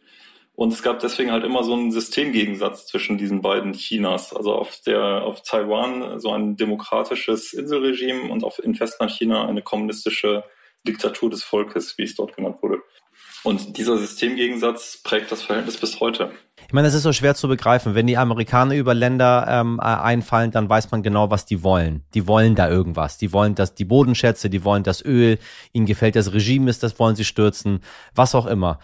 Und 0.60 0.74
es 0.74 0.82
gab 0.82 0.98
deswegen 0.98 1.32
halt 1.32 1.42
immer 1.42 1.64
so 1.64 1.72
einen 1.72 1.90
Systemgegensatz 1.90 2.86
zwischen 2.86 3.16
diesen 3.16 3.40
beiden 3.40 3.72
Chinas. 3.72 4.36
Also 4.36 4.54
auf 4.54 4.78
der, 4.84 5.22
auf 5.22 5.40
Taiwan 5.40 6.20
so 6.20 6.32
ein 6.32 6.56
demokratisches 6.56 7.54
Inselregime 7.54 8.30
und 8.30 8.44
auf, 8.44 8.58
in 8.62 8.74
Festlandchina 8.74 9.48
eine 9.48 9.62
kommunistische 9.62 10.44
Diktatur 10.86 11.30
des 11.30 11.42
Volkes, 11.42 11.96
wie 11.96 12.02
es 12.02 12.14
dort 12.14 12.36
genannt 12.36 12.58
wurde. 12.60 12.76
Und 13.42 13.78
dieser 13.78 13.96
Systemgegensatz 13.96 15.00
prägt 15.02 15.32
das 15.32 15.40
Verhältnis 15.40 15.78
bis 15.78 15.98
heute. 15.98 16.30
Ich 16.66 16.74
meine, 16.74 16.88
es 16.88 16.94
ist 16.94 17.04
so 17.04 17.14
schwer 17.14 17.34
zu 17.34 17.48
begreifen. 17.48 17.94
Wenn 17.94 18.06
die 18.06 18.18
Amerikaner 18.18 18.74
über 18.74 18.92
Länder 18.92 19.46
ähm, 19.48 19.80
äh, 19.80 19.86
einfallen, 19.86 20.50
dann 20.50 20.68
weiß 20.68 20.90
man 20.90 21.02
genau, 21.02 21.30
was 21.30 21.46
die 21.46 21.62
wollen. 21.62 22.04
Die 22.12 22.26
wollen 22.26 22.54
da 22.54 22.68
irgendwas. 22.68 23.16
Die 23.16 23.32
wollen 23.32 23.54
dass 23.54 23.74
die 23.74 23.86
Bodenschätze, 23.86 24.50
die 24.50 24.62
wollen 24.62 24.82
das 24.82 25.02
Öl, 25.02 25.38
ihnen 25.72 25.86
gefällt 25.86 26.16
das 26.16 26.34
Regime 26.34 26.68
ist, 26.68 26.82
das 26.82 26.98
wollen 26.98 27.16
sie 27.16 27.24
stürzen, 27.24 27.80
was 28.14 28.34
auch 28.34 28.44
immer. 28.44 28.78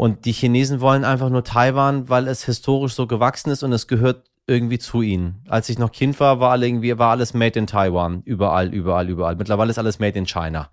Und 0.00 0.24
die 0.24 0.32
Chinesen 0.32 0.80
wollen 0.80 1.04
einfach 1.04 1.28
nur 1.28 1.44
Taiwan, 1.44 2.08
weil 2.08 2.26
es 2.26 2.46
historisch 2.46 2.94
so 2.94 3.06
gewachsen 3.06 3.50
ist 3.50 3.62
und 3.62 3.70
es 3.70 3.86
gehört 3.86 4.30
irgendwie 4.46 4.78
zu 4.78 5.02
ihnen. 5.02 5.44
Als 5.46 5.68
ich 5.68 5.78
noch 5.78 5.92
Kind 5.92 6.18
war, 6.20 6.40
war, 6.40 6.58
irgendwie, 6.58 6.98
war 6.98 7.10
alles 7.10 7.34
made 7.34 7.58
in 7.58 7.66
Taiwan. 7.66 8.22
Überall, 8.24 8.72
überall, 8.72 9.10
überall. 9.10 9.36
Mittlerweile 9.36 9.70
ist 9.70 9.78
alles 9.78 9.98
made 9.98 10.18
in 10.18 10.24
China. 10.24 10.70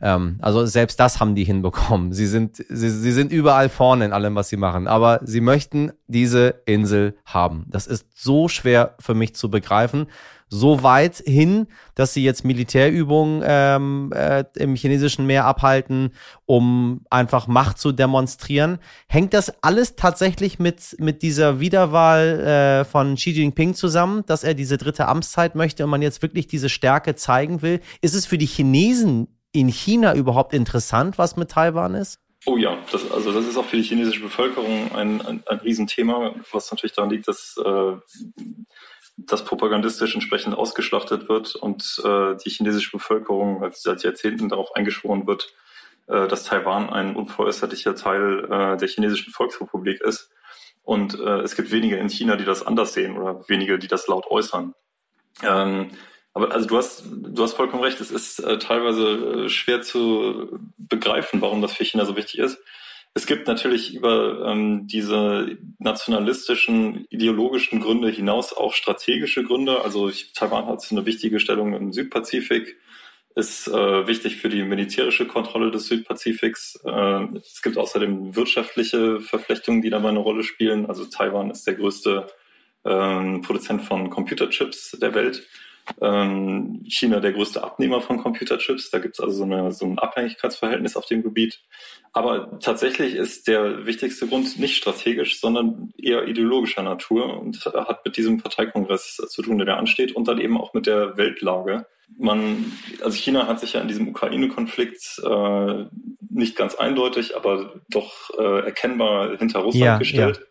Ähm, 0.00 0.38
also 0.40 0.64
selbst 0.64 0.98
das 0.98 1.20
haben 1.20 1.34
die 1.34 1.44
hinbekommen. 1.44 2.14
Sie 2.14 2.24
sind, 2.24 2.56
sie, 2.56 2.88
sie 2.88 3.12
sind 3.12 3.32
überall 3.32 3.68
vorne 3.68 4.06
in 4.06 4.14
allem, 4.14 4.34
was 4.34 4.48
sie 4.48 4.56
machen. 4.56 4.88
Aber 4.88 5.20
sie 5.24 5.42
möchten 5.42 5.92
diese 6.06 6.62
Insel 6.64 7.18
haben. 7.26 7.66
Das 7.68 7.86
ist 7.86 8.06
so 8.14 8.48
schwer 8.48 8.94
für 8.98 9.12
mich 9.12 9.34
zu 9.34 9.50
begreifen 9.50 10.06
so 10.50 10.82
weit 10.82 11.22
hin, 11.24 11.68
dass 11.94 12.12
sie 12.12 12.24
jetzt 12.24 12.44
Militärübungen 12.44 13.42
ähm, 13.46 14.12
äh, 14.14 14.44
im 14.56 14.74
chinesischen 14.74 15.26
Meer 15.26 15.44
abhalten, 15.44 16.12
um 16.44 17.02
einfach 17.08 17.46
Macht 17.46 17.78
zu 17.78 17.92
demonstrieren. 17.92 18.78
Hängt 19.06 19.32
das 19.32 19.62
alles 19.62 19.94
tatsächlich 19.94 20.58
mit, 20.58 20.96
mit 20.98 21.22
dieser 21.22 21.60
Wiederwahl 21.60 22.40
äh, 22.40 22.84
von 22.84 23.14
Xi 23.14 23.30
Jinping 23.30 23.74
zusammen, 23.74 24.24
dass 24.26 24.42
er 24.42 24.54
diese 24.54 24.76
dritte 24.76 25.06
Amtszeit 25.06 25.54
möchte 25.54 25.84
und 25.84 25.90
man 25.90 26.02
jetzt 26.02 26.20
wirklich 26.20 26.48
diese 26.48 26.68
Stärke 26.68 27.14
zeigen 27.14 27.62
will? 27.62 27.80
Ist 28.02 28.16
es 28.16 28.26
für 28.26 28.38
die 28.38 28.46
Chinesen 28.46 29.28
in 29.52 29.68
China 29.68 30.14
überhaupt 30.14 30.52
interessant, 30.52 31.16
was 31.16 31.36
mit 31.36 31.52
Taiwan 31.52 31.94
ist? 31.94 32.18
Oh 32.46 32.56
ja, 32.56 32.78
das, 32.90 33.10
also 33.10 33.32
das 33.32 33.46
ist 33.46 33.56
auch 33.56 33.66
für 33.66 33.76
die 33.76 33.82
chinesische 33.82 34.22
Bevölkerung 34.22 34.90
ein, 34.94 35.20
ein, 35.20 35.42
ein 35.46 35.58
Riesenthema, 35.58 36.34
was 36.52 36.70
natürlich 36.70 36.94
daran 36.94 37.10
liegt, 37.10 37.28
dass 37.28 37.56
äh, 37.62 37.92
das 39.16 39.44
propagandistisch 39.44 40.14
entsprechend 40.14 40.54
ausgeschlachtet 40.54 41.28
wird 41.28 41.54
und 41.54 42.00
äh, 42.04 42.36
die 42.36 42.50
chinesische 42.50 42.92
Bevölkerung 42.92 43.62
als 43.62 43.82
seit 43.82 44.02
Jahrzehnten 44.02 44.48
darauf 44.48 44.74
eingeschworen 44.74 45.26
wird, 45.26 45.52
äh, 46.06 46.26
dass 46.28 46.44
Taiwan 46.44 46.90
ein 46.90 47.16
unveräußerlicher 47.16 47.94
Teil 47.94 48.44
äh, 48.44 48.76
der 48.76 48.88
chinesischen 48.88 49.32
Volksrepublik 49.32 50.00
ist. 50.00 50.30
Und 50.82 51.18
äh, 51.18 51.40
es 51.40 51.56
gibt 51.56 51.70
wenige 51.70 51.96
in 51.96 52.08
China, 52.08 52.36
die 52.36 52.44
das 52.44 52.66
anders 52.66 52.94
sehen 52.94 53.16
oder 53.18 53.48
wenige, 53.48 53.78
die 53.78 53.88
das 53.88 54.06
laut 54.06 54.26
äußern. 54.26 54.74
Ähm, 55.42 55.90
aber 56.32 56.52
also 56.52 56.66
du 56.66 56.76
hast, 56.76 57.04
du 57.06 57.42
hast 57.42 57.54
vollkommen 57.54 57.82
recht, 57.82 58.00
es 58.00 58.10
ist 58.10 58.38
äh, 58.38 58.58
teilweise 58.58 59.44
äh, 59.44 59.48
schwer 59.48 59.82
zu 59.82 60.58
begreifen, 60.78 61.40
warum 61.40 61.60
das 61.60 61.74
für 61.74 61.84
China 61.84 62.04
so 62.04 62.16
wichtig 62.16 62.38
ist. 62.38 62.58
Es 63.12 63.26
gibt 63.26 63.48
natürlich 63.48 63.94
über 63.94 64.46
ähm, 64.46 64.86
diese 64.86 65.58
nationalistischen, 65.78 67.06
ideologischen 67.10 67.80
Gründe 67.80 68.08
hinaus 68.08 68.52
auch 68.52 68.72
strategische 68.72 69.42
Gründe. 69.42 69.82
Also 69.82 70.10
Taiwan 70.34 70.66
hat 70.66 70.86
eine 70.90 71.06
wichtige 71.06 71.40
Stellung 71.40 71.74
im 71.74 71.92
Südpazifik, 71.92 72.76
ist 73.34 73.66
äh, 73.66 74.06
wichtig 74.06 74.36
für 74.36 74.48
die 74.48 74.62
militärische 74.62 75.26
Kontrolle 75.26 75.72
des 75.72 75.86
Südpazifiks. 75.86 76.78
Äh, 76.84 77.24
es 77.36 77.62
gibt 77.62 77.78
außerdem 77.78 78.36
wirtschaftliche 78.36 79.20
Verflechtungen, 79.20 79.82
die 79.82 79.90
dabei 79.90 80.10
eine 80.10 80.20
Rolle 80.20 80.44
spielen. 80.44 80.86
Also 80.86 81.04
Taiwan 81.04 81.50
ist 81.50 81.66
der 81.66 81.74
größte 81.74 82.28
äh, 82.84 83.38
Produzent 83.40 83.82
von 83.82 84.10
Computerchips 84.10 84.96
der 85.00 85.14
Welt 85.14 85.42
ähm, 86.00 86.82
China 86.88 87.20
der 87.20 87.32
größte 87.32 87.62
Abnehmer 87.62 88.00
von 88.00 88.18
Computerchips. 88.18 88.90
Da 88.90 88.98
gibt 88.98 89.14
es 89.14 89.20
also 89.20 89.38
so, 89.38 89.44
eine, 89.44 89.72
so 89.72 89.86
ein 89.86 89.98
Abhängigkeitsverhältnis 89.98 90.96
auf 90.96 91.06
dem 91.06 91.22
Gebiet. 91.22 91.60
Aber 92.12 92.58
tatsächlich 92.58 93.14
ist 93.14 93.46
der 93.46 93.86
wichtigste 93.86 94.26
Grund 94.26 94.58
nicht 94.58 94.76
strategisch, 94.76 95.40
sondern 95.40 95.92
eher 95.96 96.26
ideologischer 96.26 96.82
Natur 96.82 97.38
und 97.38 97.64
hat 97.64 98.04
mit 98.04 98.16
diesem 98.16 98.38
Parteikongress 98.38 99.16
zu 99.16 99.42
tun, 99.42 99.58
der 99.58 99.66
da 99.66 99.76
ansteht 99.76 100.16
und 100.16 100.26
dann 100.26 100.40
eben 100.40 100.58
auch 100.58 100.74
mit 100.74 100.86
der 100.86 101.16
Weltlage. 101.16 101.86
Man, 102.18 102.72
also 103.02 103.16
China 103.16 103.46
hat 103.46 103.60
sich 103.60 103.74
ja 103.74 103.80
in 103.80 103.86
diesem 103.86 104.08
Ukraine-Konflikt 104.08 105.22
äh, 105.24 105.84
nicht 106.28 106.56
ganz 106.56 106.74
eindeutig, 106.74 107.36
aber 107.36 107.80
doch 107.88 108.30
äh, 108.36 108.64
erkennbar 108.64 109.36
hinter 109.36 109.60
Russland 109.60 109.84
ja, 109.84 109.98
gestellt. 109.98 110.38
Ja. 110.38 110.49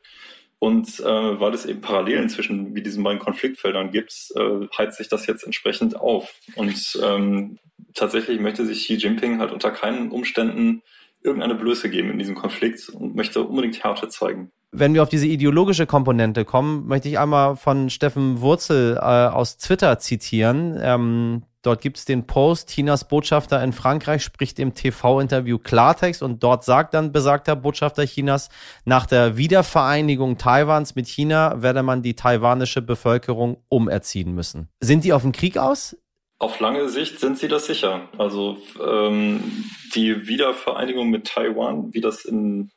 Und 0.59 0.99
äh, 0.99 1.39
weil 1.39 1.53
es 1.53 1.65
eben 1.65 1.79
Parallelen 1.79 2.27
zwischen 2.27 2.75
wie 2.75 2.83
diesen 2.83 3.01
beiden 3.01 3.19
Konfliktfeldern 3.19 3.91
gibt, 3.91 4.13
äh, 4.35 4.67
heizt 4.77 4.97
sich 4.97 5.07
das 5.07 5.25
jetzt 5.25 5.43
entsprechend 5.45 5.95
auf. 5.95 6.33
Und 6.55 6.99
ähm, 7.01 7.59
tatsächlich 7.93 8.41
möchte 8.41 8.65
sich 8.65 8.83
Xi 8.83 8.95
Jinping 8.95 9.39
halt 9.39 9.53
unter 9.53 9.71
keinen 9.71 10.11
Umständen 10.11 10.81
irgendeine 11.23 11.55
Blöße 11.55 11.89
geben 11.89 12.11
in 12.11 12.19
diesem 12.19 12.35
Konflikt 12.35 12.89
und 12.89 13.15
möchte 13.15 13.43
unbedingt 13.43 13.83
Härte 13.83 14.09
zeigen. 14.09 14.51
Wenn 14.71 14.93
wir 14.93 15.01
auf 15.01 15.09
diese 15.09 15.27
ideologische 15.27 15.85
Komponente 15.85 16.45
kommen, 16.45 16.87
möchte 16.87 17.09
ich 17.09 17.17
einmal 17.17 17.55
von 17.55 17.89
Steffen 17.89 18.41
Wurzel 18.41 18.97
äh, 18.97 18.99
aus 18.99 19.57
Twitter 19.57 19.97
zitieren. 19.97 20.77
Ähm, 20.81 21.43
Dort 21.61 21.81
gibt 21.81 21.97
es 21.97 22.05
den 22.05 22.25
Post, 22.25 22.69
Chinas 22.69 23.07
Botschafter 23.07 23.61
in 23.61 23.73
Frankreich 23.73 24.23
spricht 24.23 24.59
im 24.59 24.73
TV-Interview 24.73 25.57
Klartext 25.57 26.23
und 26.23 26.41
dort 26.41 26.63
sagt 26.63 26.93
dann 26.93 27.11
besagter 27.11 27.57
Botschafter 27.57 28.05
Chinas, 28.05 28.49
nach 28.85 29.05
der 29.05 29.35
Wiedervereinigung 29.35 30.37
Taiwans 30.37 30.95
mit 30.95 31.07
China 31.07 31.61
werde 31.61 31.83
man 31.83 32.01
die 32.01 32.15
taiwanische 32.15 32.81
Bevölkerung 32.81 33.61
umerziehen 33.67 34.33
müssen. 34.33 34.69
Sind 34.79 35.03
die 35.03 35.11
auf 35.11 35.23
den 35.23 35.33
Krieg 35.33 35.57
aus? 35.57 35.97
Auf 36.37 36.61
lange 36.61 36.87
Sicht 36.87 37.19
sind 37.19 37.37
sie 37.37 37.49
das 37.49 37.65
sicher. 37.65 38.07
Also 38.17 38.57
ähm, 38.81 39.65
die 39.93 40.27
Wiedervereinigung 40.27 41.09
mit 41.09 41.27
Taiwan, 41.27 41.93
wie 41.93 41.99
das 41.99 42.23
in 42.23 42.71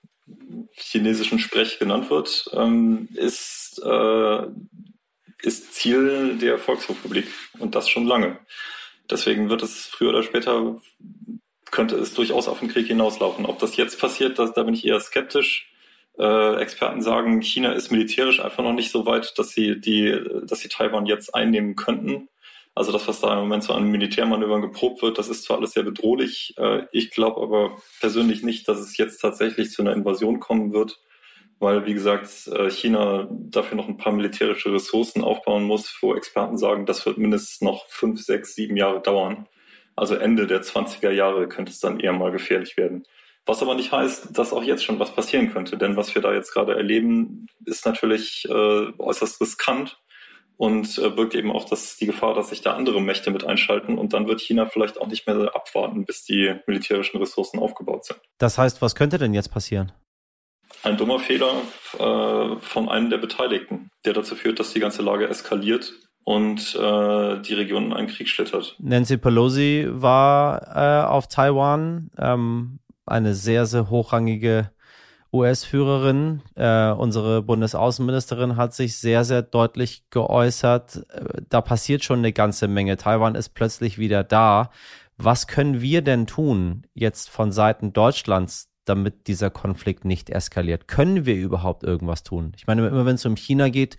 chinesischen 0.73 1.39
Sprech 1.39 1.79
genannt 1.79 2.11
wird, 2.11 2.51
ähm, 2.55 3.09
ist, 3.15 3.81
äh, 3.85 4.47
ist 5.43 5.75
Ziel 5.75 6.39
der 6.39 6.59
Volksrepublik 6.59 7.27
und 7.59 7.75
das 7.75 7.89
schon 7.89 8.07
lange. 8.07 8.39
Deswegen 9.11 9.51
wird 9.51 9.63
es 9.63 9.87
früher 9.87 10.11
oder 10.11 10.23
später, 10.23 10.81
könnte 11.71 11.97
es 11.97 12.15
durchaus 12.15 12.49
auf 12.49 12.61
den 12.61 12.69
Krieg 12.69 12.87
hinauslaufen. 12.87 13.47
Ob 13.47 13.59
das 13.59 13.77
jetzt 13.77 13.99
passiert, 13.99 14.39
das, 14.39 14.53
da 14.53 14.63
bin 14.63 14.75
ich 14.75 14.87
eher 14.87 15.01
skeptisch. 15.01 15.69
Äh, 16.19 16.57
Experten 16.57 17.03
sagen, 17.03 17.41
China 17.41 17.73
ist 17.73 17.91
militärisch 17.91 18.41
einfach 18.41 18.63
noch 18.63 18.75
nicht 18.75 18.91
so 18.91 19.07
weit, 19.07 19.39
dass 19.39 19.51
sie 19.51 19.81
die, 19.81 20.17
dass 20.45 20.61
sie 20.61 20.69
Taiwan 20.69 21.07
jetzt 21.07 21.35
einnehmen 21.35 21.75
könnten. 21.75 22.29
Also 22.75 22.93
das, 22.93 23.07
was 23.09 23.21
da 23.21 23.33
im 23.35 23.41
Moment 23.41 23.65
so 23.65 23.75
an 23.75 23.91
Militärmanövern 23.91 24.63
geprobt 24.63 25.03
wird, 25.03 25.19
das 25.19 25.29
ist 25.29 25.45
zwar 25.45 25.59
alles 25.59 25.73
sehr 25.73 25.83
bedrohlich. 25.83 26.55
Äh, 26.59 26.87
ich 26.93 27.11
glaube 27.11 27.41
aber 27.41 27.77
persönlich 28.01 28.43
nicht, 28.43 28.69
dass 28.69 28.79
es 28.79 28.97
jetzt 28.97 29.19
tatsächlich 29.19 29.71
zu 29.71 29.83
einer 29.83 29.93
Invasion 29.93 30.41
kommen 30.41 30.73
wird 30.73 31.01
weil, 31.63 31.87
wie 31.87 31.95
gesagt, 31.95 32.49
äh, 32.49 32.71
China 32.71 33.29
dafür 33.31 33.77
noch 33.77 33.89
ein 33.89 33.97
paar 33.97 34.13
militärische 34.13 34.73
Ressourcen 34.73 35.23
aufbauen 35.23 35.63
muss, 35.63 35.97
wo 36.03 36.15
Experten 36.15 36.59
sagen, 36.59 36.87
das 36.87 37.07
wird 37.07 37.19
mindestens 37.19 37.61
noch 37.61 37.87
fünf, 37.87 38.21
sechs, 38.21 38.57
sieben 38.57 38.77
Jahre 38.77 39.01
dauern. 39.01 39.47
Also 39.95 40.17
Ende 40.17 40.49
der 40.49 40.63
20er 40.63 41.11
Jahre 41.11 41.49
könnte 41.49 41.71
es 41.71 41.79
dann 41.79 42.01
eher 42.01 42.13
mal 42.13 42.33
gefährlich 42.33 42.77
werden. 42.77 43.05
Was 43.47 43.63
aber 43.63 43.77
nicht 43.77 43.93
heißt, 43.93 44.37
dass 44.37 44.53
auch 44.53 44.65
jetzt 44.65 44.85
schon 44.85 44.99
was 44.99 45.15
passieren 45.15 45.53
könnte, 45.53 45.77
denn 45.77 45.97
was 45.97 46.15
wir 46.15 46.23
da 46.23 46.33
jetzt 46.33 46.53
gerade 46.53 46.75
erleben, 46.75 47.47
ist 47.65 47.87
natürlich 47.87 48.45
äh, 48.49 48.53
äußerst 48.99 49.41
riskant 49.41 50.01
und 50.57 50.99
äh, 50.99 51.11
birgt 51.11 51.35
eben 51.35 51.53
auch 51.53 51.65
das, 51.65 51.97
die 51.97 52.07
Gefahr, 52.07 52.35
dass 52.35 52.49
sich 52.49 52.63
da 52.63 52.75
andere 52.75 53.01
Mächte 53.01 53.31
mit 53.31 53.45
einschalten 53.45 53.99
und 53.99 54.13
dann 54.13 54.27
wird 54.27 54.41
China 54.41 54.67
vielleicht 54.67 55.01
auch 55.01 55.07
nicht 55.07 55.29
mehr 55.29 55.55
abwarten, 55.55 56.05
bis 56.05 56.25
die 56.25 56.55
militärischen 56.67 57.19
Ressourcen 57.19 57.61
aufgebaut 57.61 58.05
sind. 58.05 58.21
Das 58.39 58.59
heißt, 58.59 58.83
was 58.83 58.95
könnte 58.95 59.19
denn 59.19 59.35
jetzt 59.35 59.53
passieren? 59.53 59.93
Ein 60.83 60.97
dummer 60.97 61.19
Fehler 61.19 61.53
äh, 61.99 62.61
von 62.61 62.89
einem 62.89 63.11
der 63.11 63.19
Beteiligten, 63.19 63.91
der 64.05 64.13
dazu 64.13 64.35
führt, 64.35 64.59
dass 64.61 64.73
die 64.73 64.81
ganze 64.81 65.03
Lage 65.03 65.29
eskaliert 65.29 65.93
und 66.25 66.75
äh, 66.75 67.41
die 67.41 67.55
Region 67.55 67.87
in 67.87 67.93
einen 67.93 68.09
Krieg 68.09 68.29
schlittert. 68.29 68.77
Nancy 68.79 69.17
Pelosi 69.17 69.87
war 69.91 70.77
äh, 70.77 71.07
auf 71.07 71.29
Taiwan, 71.29 72.11
ähm, 72.19 72.79
eine 73.07 73.35
sehr, 73.35 73.67
sehr 73.67 73.91
hochrangige 73.91 74.71
US-Führerin. 75.33 76.43
Äh, 76.55 76.91
unsere 76.91 77.43
Bundesaußenministerin 77.43 78.57
hat 78.57 78.75
sich 78.75 78.99
sehr, 78.99 79.25
sehr 79.25 79.43
deutlich 79.43 80.05
geäußert. 80.11 81.05
Äh, 81.11 81.43
da 81.49 81.61
passiert 81.61 82.05
schon 82.05 82.19
eine 82.19 82.33
ganze 82.33 82.69
Menge. 82.69 82.97
Taiwan 82.97 83.35
ist 83.35 83.51
plötzlich 83.51 83.99
wieder 83.99 84.25
da. 84.25 84.71
Was 85.17 85.47
können 85.47 85.81
wir 85.81 86.03
denn 86.03 86.27
tun 86.27 86.87
jetzt 86.95 87.31
von 87.31 87.53
Seiten 87.53 87.93
Deutschlands, 87.93 88.72
damit 88.85 89.27
dieser 89.27 89.51
Konflikt 89.51 90.05
nicht 90.05 90.31
eskaliert? 90.31 90.89
Können 90.89 91.27
wir 91.27 91.35
überhaupt 91.35 91.83
irgendwas 91.83 92.23
tun? 92.23 92.53
Ich 92.57 92.67
meine, 92.67 92.87
immer 92.87 93.07
wenn 93.07 93.17
es 93.17 93.27
um 93.27 93.37
China 93.37 93.69
geht, 93.69 93.97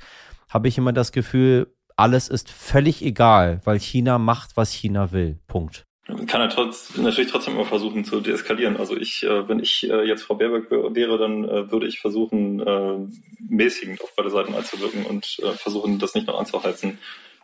habe 0.49 0.67
ich 0.67 0.77
immer 0.77 0.93
das 0.93 1.11
Gefühl, 1.11 1.73
alles 1.95 2.29
ist 2.29 2.49
völlig 2.49 3.03
egal, 3.03 3.61
weil 3.65 3.79
China 3.79 4.17
macht, 4.17 4.57
was 4.57 4.71
China 4.71 5.11
will. 5.11 5.39
Punkt. 5.47 5.85
Man 6.07 6.25
kann 6.25 6.41
ja 6.41 6.69
natürlich 6.97 7.31
trotzdem 7.31 7.53
immer 7.53 7.65
versuchen 7.65 8.03
zu 8.03 8.19
deeskalieren. 8.19 8.75
Also 8.75 8.97
ich, 8.97 9.23
äh, 9.23 9.47
wenn 9.47 9.59
ich 9.59 9.89
äh, 9.89 10.03
jetzt 10.03 10.23
Frau 10.23 10.35
Baerbock 10.35 10.69
wäre, 10.95 11.17
dann 11.17 11.45
äh, 11.45 11.71
würde 11.71 11.87
ich 11.87 11.99
versuchen, 11.99 12.57
mäßigend 13.39 14.01
auf 14.01 14.13
beide 14.17 14.29
Seiten 14.29 14.53
einzuwirken 14.53 15.05
und 15.05 15.41
versuchen, 15.55 15.99
das 15.99 16.13
nicht 16.13 16.27
noch 16.27 16.39
anzuheizen 16.39 16.99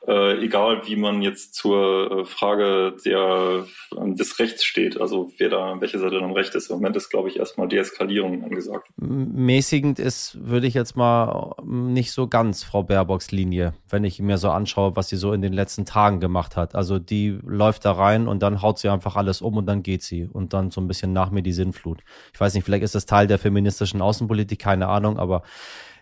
äh, 0.08 0.44
egal 0.44 0.82
wie 0.86 0.96
man 0.96 1.22
jetzt 1.22 1.54
zur 1.56 2.22
äh, 2.22 2.26
Frage 2.26 2.96
der, 3.06 3.66
äh, 3.96 4.14
des 4.16 4.40
Rechts 4.40 4.64
steht, 4.64 5.00
also 5.00 5.32
wer 5.38 5.50
da, 5.50 5.76
welche 5.80 6.00
Seite 6.00 6.20
dann 6.20 6.32
recht 6.32 6.56
ist. 6.56 6.70
Im 6.70 6.78
Moment 6.78 6.96
ist, 6.96 7.10
glaube 7.10 7.30
ich, 7.30 7.38
erstmal 7.38 7.68
Deeskalierung 7.68 8.44
angesagt. 8.44 8.90
Mäßigend 8.98 10.00
ist, 10.00 10.38
würde 10.42 10.68
ich 10.68 10.74
jetzt 10.74 10.96
mal 10.96 11.56
nicht 11.64 12.12
so 12.12 12.28
ganz 12.28 12.64
Frau 12.64 12.84
Baerbocks 12.84 13.32
Linie, 13.32 13.74
wenn 13.90 14.04
ich 14.04 14.20
mir 14.20 14.38
so 14.38 14.50
anschaue, 14.50 14.96
was 14.96 15.10
sie 15.10 15.18
so 15.18 15.34
in 15.34 15.42
den 15.42 15.54
letzten 15.54 15.86
Tagen 15.86 16.20
gemacht 16.20 16.56
hat. 16.56 16.76
Also 16.76 16.98
die 16.98 17.38
läuft 17.46 17.86
da 17.86 17.92
rein 17.92 18.28
und 18.28 18.42
dann 18.42 18.62
haut 18.62 18.80
sie 18.80 18.90
einfach 18.90 19.16
alles 19.16 19.42
um 19.42 19.58
und 19.58 19.66
dann 19.66 19.84
geht 19.84 20.02
sie 20.02 20.30
und 20.32 20.54
dann 20.54 20.72
so 20.72 20.80
ein 20.82 20.88
bisschen 20.88 21.14
nach 21.14 21.30
mir 21.30 21.44
die 21.44 21.54
Sinnflut. 21.54 22.00
Ich 22.34 22.40
weiß 22.40 22.54
nicht, 22.54 22.64
vielleicht 22.64 22.84
ist 22.84 22.96
das 22.96 23.06
Teil 23.06 23.28
der 23.28 23.38
feministischen 23.38 24.02
Außenpolitik, 24.02 24.60
keine 24.60 24.88
Ahnung, 24.88 25.20
aber 25.20 25.44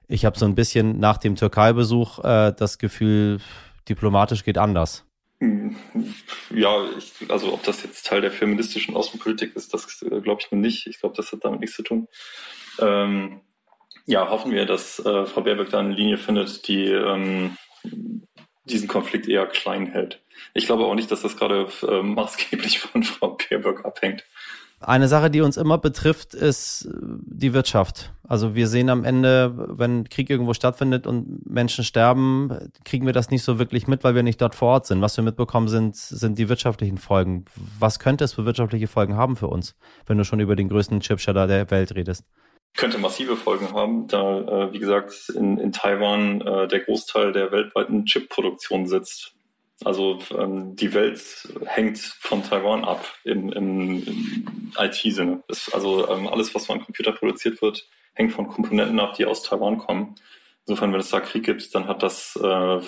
Ich 0.09 0.23
habe 0.23 0.39
so 0.39 0.45
ein 0.45 0.55
bisschen 0.55 0.99
nach 0.99 1.17
dem 1.17 1.35
Türkei-Besuch 1.35 2.19
äh, 2.23 2.53
das 2.57 2.77
Gefühl, 2.77 3.39
diplomatisch 3.89 4.43
geht 4.43 4.57
anders. 4.57 5.05
Hm, 5.39 5.75
ja, 6.49 6.85
ich, 6.97 7.29
also 7.29 7.53
ob 7.53 7.63
das 7.63 7.83
jetzt 7.83 8.07
Teil 8.07 8.21
der 8.21 8.31
feministischen 8.31 8.95
Außenpolitik 8.95 9.55
ist, 9.55 9.73
das 9.73 10.01
äh, 10.01 10.21
glaube 10.21 10.41
ich 10.41 10.51
nicht. 10.51 10.87
Ich 10.87 10.99
glaube, 10.99 11.15
das 11.15 11.31
hat 11.31 11.45
damit 11.45 11.59
nichts 11.59 11.75
zu 11.75 11.83
tun. 11.83 12.07
Ähm, 12.79 13.41
ja, 14.07 14.29
hoffen 14.29 14.51
wir, 14.51 14.65
dass 14.65 14.99
äh, 14.99 15.25
Frau 15.25 15.41
Baerbock 15.41 15.69
da 15.69 15.79
eine 15.79 15.93
Linie 15.93 16.17
findet, 16.17 16.67
die 16.67 16.85
ähm, 16.85 17.57
diesen 18.63 18.87
Konflikt 18.87 19.27
eher 19.27 19.45
klein 19.45 19.87
hält. 19.87 20.21
Ich 20.53 20.65
glaube 20.65 20.85
auch 20.85 20.95
nicht, 20.95 21.11
dass 21.11 21.21
das 21.21 21.37
gerade 21.37 21.67
äh, 21.83 22.01
maßgeblich 22.01 22.79
von 22.79 23.03
Frau 23.03 23.37
Baerbock 23.37 23.85
abhängt. 23.85 24.25
Eine 24.79 25.07
Sache, 25.07 25.31
die 25.31 25.41
uns 25.41 25.57
immer 25.57 25.79
betrifft, 25.79 26.35
ist 26.35 26.85
äh, 26.85 26.91
die 27.25 27.53
Wirtschaft. 27.53 28.13
Also 28.27 28.53
wir 28.53 28.67
sehen 28.67 28.89
am 28.89 29.03
Ende, 29.03 29.53
wenn 29.69 30.07
Krieg 30.07 30.29
irgendwo 30.29 30.53
stattfindet 30.53 31.07
und 31.07 31.49
Menschen 31.49 31.83
sterben, 31.83 32.71
kriegen 32.85 33.05
wir 33.05 33.13
das 33.13 33.31
nicht 33.31 33.43
so 33.43 33.57
wirklich 33.57 33.87
mit, 33.87 34.03
weil 34.03 34.13
wir 34.13 34.21
nicht 34.21 34.41
dort 34.41 34.53
vor 34.53 34.69
Ort 34.69 34.85
sind. 34.85 35.01
Was 35.01 35.17
wir 35.17 35.23
mitbekommen 35.23 35.67
sind, 35.67 35.95
sind 35.95 36.37
die 36.37 36.47
wirtschaftlichen 36.47 36.97
Folgen. 36.97 37.45
Was 37.79 37.99
könnte 37.99 38.23
es 38.23 38.33
für 38.33 38.45
wirtschaftliche 38.45 38.87
Folgen 38.87 39.15
haben 39.15 39.35
für 39.35 39.47
uns, 39.47 39.75
wenn 40.05 40.17
du 40.17 40.23
schon 40.23 40.39
über 40.39 40.55
den 40.55 40.69
größten 40.69 40.99
Chipseller 40.99 41.47
der 41.47 41.71
Welt 41.71 41.95
redest? 41.95 42.25
Könnte 42.75 42.99
massive 42.99 43.35
Folgen 43.35 43.73
haben, 43.73 44.07
da, 44.07 44.39
äh, 44.41 44.73
wie 44.73 44.79
gesagt, 44.79 45.31
in, 45.35 45.57
in 45.57 45.71
Taiwan 45.71 46.41
äh, 46.41 46.67
der 46.67 46.81
Großteil 46.81 47.31
der 47.31 47.51
weltweiten 47.51 48.05
Chipproduktion 48.05 48.85
sitzt. 48.85 49.36
Also 49.83 50.19
ähm, 50.37 50.75
die 50.75 50.93
Welt 50.93 51.21
hängt 51.65 51.99
von 51.99 52.43
Taiwan 52.43 52.83
ab 52.83 53.05
im, 53.23 53.51
im, 53.51 54.03
im 54.03 54.71
IT-Sinne. 54.77 55.43
Also 55.71 56.09
ähm, 56.09 56.27
alles, 56.27 56.53
was 56.55 56.65
von 56.65 56.83
Computer 56.83 57.11
produziert 57.11 57.61
wird, 57.61 57.87
hängt 58.13 58.31
von 58.31 58.47
Komponenten 58.47 58.99
ab, 58.99 59.13
die 59.15 59.25
aus 59.25 59.43
Taiwan 59.43 59.77
kommen. 59.77 60.15
Insofern, 60.65 60.91
wenn 60.91 60.99
es 60.99 61.09
da 61.09 61.19
Krieg 61.19 61.45
gibt, 61.45 61.73
dann 61.75 61.87
hat 61.87 62.03
das 62.03 62.35
äh, 62.35 62.81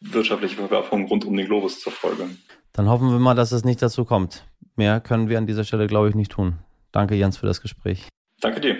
wirtschaftliche 0.00 0.56
Verwerfungen 0.56 1.06
rund 1.06 1.24
um 1.24 1.36
den 1.36 1.46
Globus 1.46 1.80
zur 1.80 1.92
Folge. 1.92 2.28
Dann 2.72 2.88
hoffen 2.88 3.10
wir 3.10 3.18
mal, 3.18 3.34
dass 3.34 3.52
es 3.52 3.64
nicht 3.64 3.80
dazu 3.80 4.04
kommt. 4.04 4.44
Mehr 4.76 5.00
können 5.00 5.28
wir 5.28 5.38
an 5.38 5.46
dieser 5.46 5.64
Stelle, 5.64 5.86
glaube 5.86 6.08
ich, 6.08 6.14
nicht 6.14 6.32
tun. 6.32 6.58
Danke, 6.92 7.14
Jens, 7.14 7.38
für 7.38 7.46
das 7.46 7.62
Gespräch. 7.62 8.08
Danke 8.40 8.60
dir. 8.60 8.76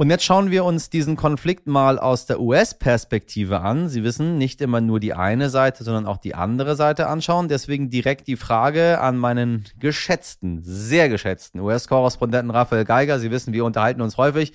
Und 0.00 0.08
jetzt 0.08 0.24
schauen 0.24 0.50
wir 0.50 0.64
uns 0.64 0.88
diesen 0.88 1.14
Konflikt 1.14 1.66
mal 1.66 1.98
aus 1.98 2.24
der 2.24 2.40
US-Perspektive 2.40 3.60
an. 3.60 3.90
Sie 3.90 4.02
wissen, 4.02 4.38
nicht 4.38 4.62
immer 4.62 4.80
nur 4.80 4.98
die 4.98 5.12
eine 5.12 5.50
Seite, 5.50 5.84
sondern 5.84 6.06
auch 6.06 6.16
die 6.16 6.34
andere 6.34 6.74
Seite 6.74 7.06
anschauen. 7.06 7.48
Deswegen 7.48 7.90
direkt 7.90 8.26
die 8.26 8.36
Frage 8.36 8.98
an 9.02 9.18
meinen 9.18 9.66
geschätzten, 9.78 10.62
sehr 10.64 11.10
geschätzten 11.10 11.60
US-Korrespondenten 11.60 12.50
Raphael 12.50 12.86
Geiger. 12.86 13.20
Sie 13.20 13.30
wissen, 13.30 13.52
wir 13.52 13.66
unterhalten 13.66 14.00
uns 14.00 14.16
häufig. 14.16 14.54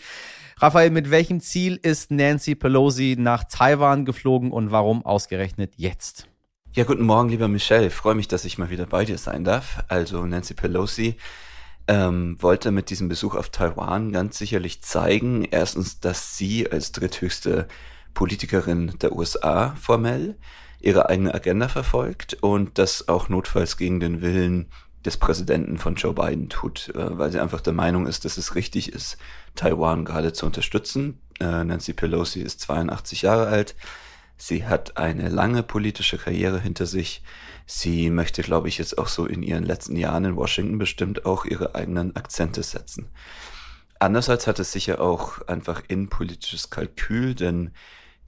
Raphael, 0.58 0.90
mit 0.90 1.12
welchem 1.12 1.40
Ziel 1.42 1.80
ist 1.80 2.10
Nancy 2.10 2.56
Pelosi 2.56 3.16
nach 3.16 3.44
Taiwan 3.44 4.04
geflogen 4.04 4.52
und 4.52 4.72
warum 4.72 5.06
ausgerechnet 5.06 5.74
jetzt? 5.78 6.28
Ja, 6.74 6.86
guten 6.86 7.04
Morgen, 7.04 7.30
lieber 7.30 7.48
Michel. 7.48 7.86
Ich 7.86 7.94
freue 7.94 8.16
mich, 8.16 8.28
dass 8.28 8.46
ich 8.46 8.58
mal 8.58 8.72
wieder 8.72 8.88
bei 8.88 9.06
dir 9.06 9.20
sein 9.20 9.44
darf. 9.44 9.84
Also 9.90 10.25
Nancy 10.25 10.56
Pelosi 10.56 11.18
ähm, 11.88 12.38
wollte 12.42 12.72
mit 12.72 12.89
diesem 12.89 13.10
Besuch 13.10 13.36
auf 13.36 13.50
Taiwan 13.50 14.12
ganz 14.12 14.38
sicherlich 14.38 14.82
zeigen, 14.82 15.46
erstens, 15.50 16.00
dass 16.00 16.38
sie 16.38 16.72
als 16.72 16.92
dritthöchste 16.92 17.68
Politikerin 18.13 18.98
der 19.01 19.13
USA 19.13 19.75
formell 19.75 20.36
ihre 20.80 21.10
eigene 21.10 21.34
Agenda 21.34 21.68
verfolgt 21.68 22.36
und 22.42 22.77
das 22.77 23.08
auch 23.08 23.30
notfalls 23.30 23.77
gegen 23.77 24.00
den 24.00 24.22
Willen 24.22 24.68
des 25.06 25.18
Präsidenten 25.18 25.77
von 25.77 25.96
Joe 25.96 26.13
Biden 26.13 26.50
tut, 26.50 26.89
äh, 26.96 27.18
weil 27.18 27.32
sie 27.32 27.39
einfach 27.39 27.62
der 27.62 27.74
Meinung 27.74 28.08
ist, 28.08 28.25
dass 28.25 28.38
es 28.38 28.56
richtig 28.56 28.92
ist, 28.92 29.18
Taiwan 29.56 30.06
gerade 30.06 30.34
zu 30.34 30.46
unterstützen. 30.46 31.20
Äh, 31.39 31.63
Nancy 31.63 31.94
Pelosi 31.94 32.42
ist 32.42 32.62
82 32.62 33.22
Jahre 33.22 33.48
alt. 33.48 33.75
Sie 34.38 34.65
hat 34.65 34.98
eine 34.98 35.30
lange 35.30 35.63
politische 35.63 36.18
Karriere 36.18 36.60
hinter 36.60 36.86
sich. 36.86 37.24
Sie 37.65 38.10
möchte, 38.10 38.43
glaube 38.43 38.67
ich, 38.67 38.77
jetzt 38.77 38.98
auch 38.98 39.07
so 39.07 39.25
in 39.25 39.41
ihren 39.41 39.63
letzten 39.63 39.95
Jahren 39.95 40.25
in 40.25 40.36
Washington 40.36 40.77
bestimmt 40.77 41.25
auch 41.25 41.45
ihre 41.45 41.74
eigenen 41.75 42.15
Akzente 42.15 42.62
setzen. 42.62 43.10
Andererseits 43.98 44.45
hat 44.45 44.60
es 44.60 44.72
sicher 44.72 45.01
auch 45.01 45.41
einfach 45.48 45.81
innenpolitisches 45.88 46.69
Kalkül, 46.69 47.34
denn 47.34 47.72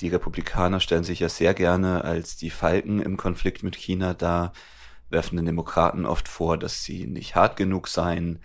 die 0.01 0.10
Republikaner 0.10 0.79
stellen 0.79 1.03
sich 1.03 1.20
ja 1.20 1.29
sehr 1.29 1.53
gerne 1.53 2.03
als 2.03 2.38
die 2.38 2.50
Falken 2.50 3.01
im 3.01 3.18
Konflikt 3.18 3.64
mit 3.64 3.75
China 3.75 4.14
dar, 4.14 4.53
werfen 5.09 5.38
den 5.38 5.46
Demokraten 5.46 6.05
oft 6.05 6.27
vor, 6.27 6.57
dass 6.57 6.83
sie 6.83 7.07
nicht 7.07 7.35
hart 7.35 7.57
genug 7.57 7.88
seien. 7.88 8.40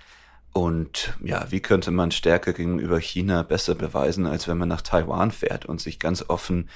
Und 0.53 1.17
ja, 1.23 1.51
wie 1.51 1.61
könnte 1.61 1.91
man 1.91 2.11
Stärke 2.11 2.53
gegenüber 2.53 2.99
China 2.99 3.43
besser 3.43 3.75
beweisen, 3.75 4.27
als 4.27 4.49
wenn 4.49 4.59
man 4.59 4.69
nach 4.69 4.83
Taiwan 4.83 5.31
fährt 5.31 5.65
und 5.67 5.81
sich 5.81 5.99
ganz 5.99 6.25
offen 6.29 6.69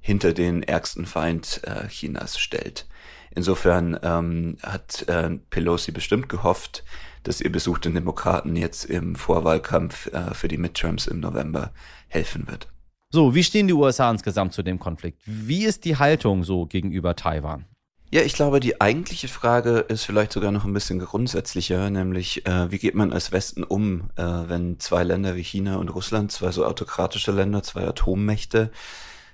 hinter 0.00 0.32
den 0.32 0.62
ärgsten 0.62 1.06
Feind 1.06 1.60
äh, 1.64 1.88
Chinas 1.88 2.38
stellt? 2.38 2.86
Insofern 3.34 3.98
ähm, 4.02 4.56
hat 4.62 5.08
äh, 5.08 5.30
Pelosi 5.50 5.92
bestimmt 5.92 6.28
gehofft, 6.28 6.84
dass 7.24 7.40
ihr 7.40 7.50
Besuch 7.50 7.78
den 7.78 7.94
Demokraten 7.94 8.54
jetzt 8.54 8.84
im 8.84 9.16
Vorwahlkampf 9.16 10.06
äh, 10.08 10.34
für 10.34 10.48
die 10.48 10.58
Midterms 10.58 11.06
im 11.06 11.20
November 11.20 11.72
helfen 12.08 12.46
wird. 12.46 12.68
So, 13.10 13.34
wie 13.34 13.44
stehen 13.44 13.66
die 13.66 13.74
USA 13.74 14.10
insgesamt 14.10 14.52
zu 14.52 14.62
dem 14.62 14.78
Konflikt? 14.78 15.20
Wie 15.24 15.64
ist 15.64 15.84
die 15.84 15.96
Haltung 15.96 16.44
so 16.44 16.66
gegenüber 16.66 17.16
Taiwan? 17.16 17.64
Ja, 18.10 18.22
ich 18.22 18.34
glaube, 18.34 18.60
die 18.60 18.80
eigentliche 18.80 19.28
Frage 19.28 19.78
ist 19.88 20.04
vielleicht 20.04 20.32
sogar 20.32 20.52
noch 20.52 20.64
ein 20.64 20.72
bisschen 20.72 21.00
grundsätzlicher, 21.00 21.90
nämlich 21.90 22.46
äh, 22.46 22.70
wie 22.70 22.78
geht 22.78 22.94
man 22.94 23.12
als 23.12 23.32
Westen 23.32 23.64
um, 23.64 24.10
äh, 24.16 24.22
wenn 24.22 24.78
zwei 24.78 25.02
Länder 25.02 25.34
wie 25.34 25.42
China 25.42 25.76
und 25.76 25.88
Russland, 25.88 26.30
zwei 26.30 26.52
so 26.52 26.64
autokratische 26.64 27.32
Länder, 27.32 27.64
zwei 27.64 27.86
Atommächte, 27.86 28.70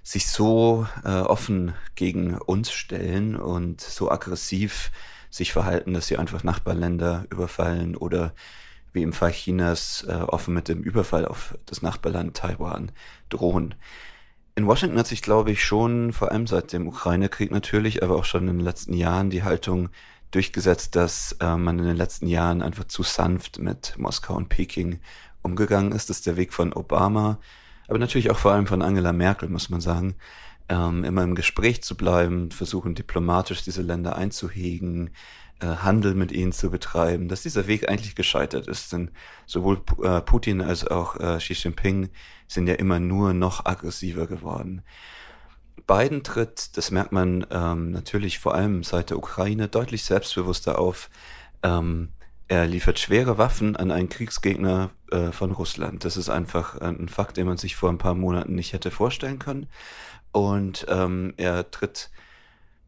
sich 0.02 0.26
so 0.26 0.86
äh, 1.04 1.08
offen 1.08 1.74
gegen 1.94 2.38
uns 2.38 2.72
stellen 2.72 3.36
und 3.36 3.80
so 3.80 4.10
aggressiv 4.10 4.90
sich 5.30 5.52
verhalten, 5.52 5.94
dass 5.94 6.08
sie 6.08 6.16
einfach 6.16 6.42
Nachbarländer 6.42 7.26
überfallen 7.30 7.96
oder 7.96 8.34
wie 8.92 9.02
im 9.02 9.12
Fall 9.12 9.30
Chinas 9.30 10.04
äh, 10.08 10.14
offen 10.14 10.54
mit 10.54 10.68
dem 10.68 10.82
Überfall 10.82 11.24
auf 11.24 11.56
das 11.66 11.82
Nachbarland 11.82 12.36
Taiwan 12.36 12.90
drohen. 13.28 13.74
In 14.56 14.66
Washington 14.66 14.98
hat 14.98 15.06
sich, 15.06 15.22
glaube 15.22 15.52
ich, 15.52 15.64
schon, 15.64 16.12
vor 16.12 16.32
allem 16.32 16.46
seit 16.46 16.72
dem 16.72 16.88
Ukraine-Krieg 16.88 17.52
natürlich, 17.52 18.02
aber 18.02 18.16
auch 18.16 18.24
schon 18.24 18.48
in 18.48 18.58
den 18.58 18.64
letzten 18.64 18.94
Jahren 18.94 19.30
die 19.30 19.44
Haltung 19.44 19.90
durchgesetzt, 20.32 20.96
dass 20.96 21.36
äh, 21.40 21.56
man 21.56 21.78
in 21.78 21.84
den 21.84 21.96
letzten 21.96 22.26
Jahren 22.26 22.62
einfach 22.62 22.84
zu 22.84 23.02
sanft 23.02 23.58
mit 23.58 23.94
Moskau 23.96 24.34
und 24.34 24.48
Peking 24.48 25.00
umgegangen 25.42 25.92
ist. 25.92 26.10
Das 26.10 26.18
ist 26.18 26.26
der 26.26 26.36
Weg 26.36 26.52
von 26.52 26.72
Obama, 26.72 27.38
aber 27.90 27.98
natürlich 27.98 28.30
auch 28.30 28.38
vor 28.38 28.52
allem 28.52 28.68
von 28.68 28.82
Angela 28.82 29.12
Merkel, 29.12 29.48
muss 29.48 29.68
man 29.68 29.80
sagen, 29.80 30.14
ähm, 30.68 31.02
immer 31.02 31.24
im 31.24 31.34
Gespräch 31.34 31.82
zu 31.82 31.96
bleiben, 31.96 32.52
versuchen 32.52 32.94
diplomatisch 32.94 33.62
diese 33.62 33.82
Länder 33.82 34.14
einzuhegen, 34.14 35.10
äh, 35.58 35.66
Handel 35.66 36.14
mit 36.14 36.30
ihnen 36.30 36.52
zu 36.52 36.70
betreiben, 36.70 37.26
dass 37.26 37.42
dieser 37.42 37.66
Weg 37.66 37.88
eigentlich 37.88 38.14
gescheitert 38.14 38.68
ist. 38.68 38.92
Denn 38.92 39.10
sowohl 39.44 39.82
äh, 40.04 40.20
Putin 40.20 40.62
als 40.62 40.86
auch 40.86 41.16
äh, 41.16 41.38
Xi 41.38 41.54
Jinping 41.54 42.10
sind 42.46 42.68
ja 42.68 42.74
immer 42.74 43.00
nur 43.00 43.34
noch 43.34 43.66
aggressiver 43.66 44.28
geworden. 44.28 44.82
Biden 45.88 46.22
tritt, 46.22 46.76
das 46.76 46.92
merkt 46.92 47.10
man 47.10 47.44
ähm, 47.50 47.90
natürlich 47.90 48.38
vor 48.38 48.54
allem 48.54 48.84
seit 48.84 49.10
der 49.10 49.18
Ukraine, 49.18 49.66
deutlich 49.66 50.04
selbstbewusster 50.04 50.78
auf. 50.78 51.10
Ähm, 51.64 52.10
er 52.50 52.66
liefert 52.66 52.98
schwere 52.98 53.38
Waffen 53.38 53.76
an 53.76 53.92
einen 53.92 54.08
Kriegsgegner 54.08 54.90
äh, 55.12 55.30
von 55.30 55.52
Russland. 55.52 56.04
Das 56.04 56.16
ist 56.16 56.28
einfach 56.28 56.80
ein 56.80 57.08
Fakt, 57.08 57.36
den 57.36 57.46
man 57.46 57.58
sich 57.58 57.76
vor 57.76 57.90
ein 57.90 57.98
paar 57.98 58.16
Monaten 58.16 58.56
nicht 58.56 58.72
hätte 58.72 58.90
vorstellen 58.90 59.38
können. 59.38 59.68
Und 60.32 60.84
ähm, 60.88 61.32
er 61.36 61.70
tritt 61.70 62.10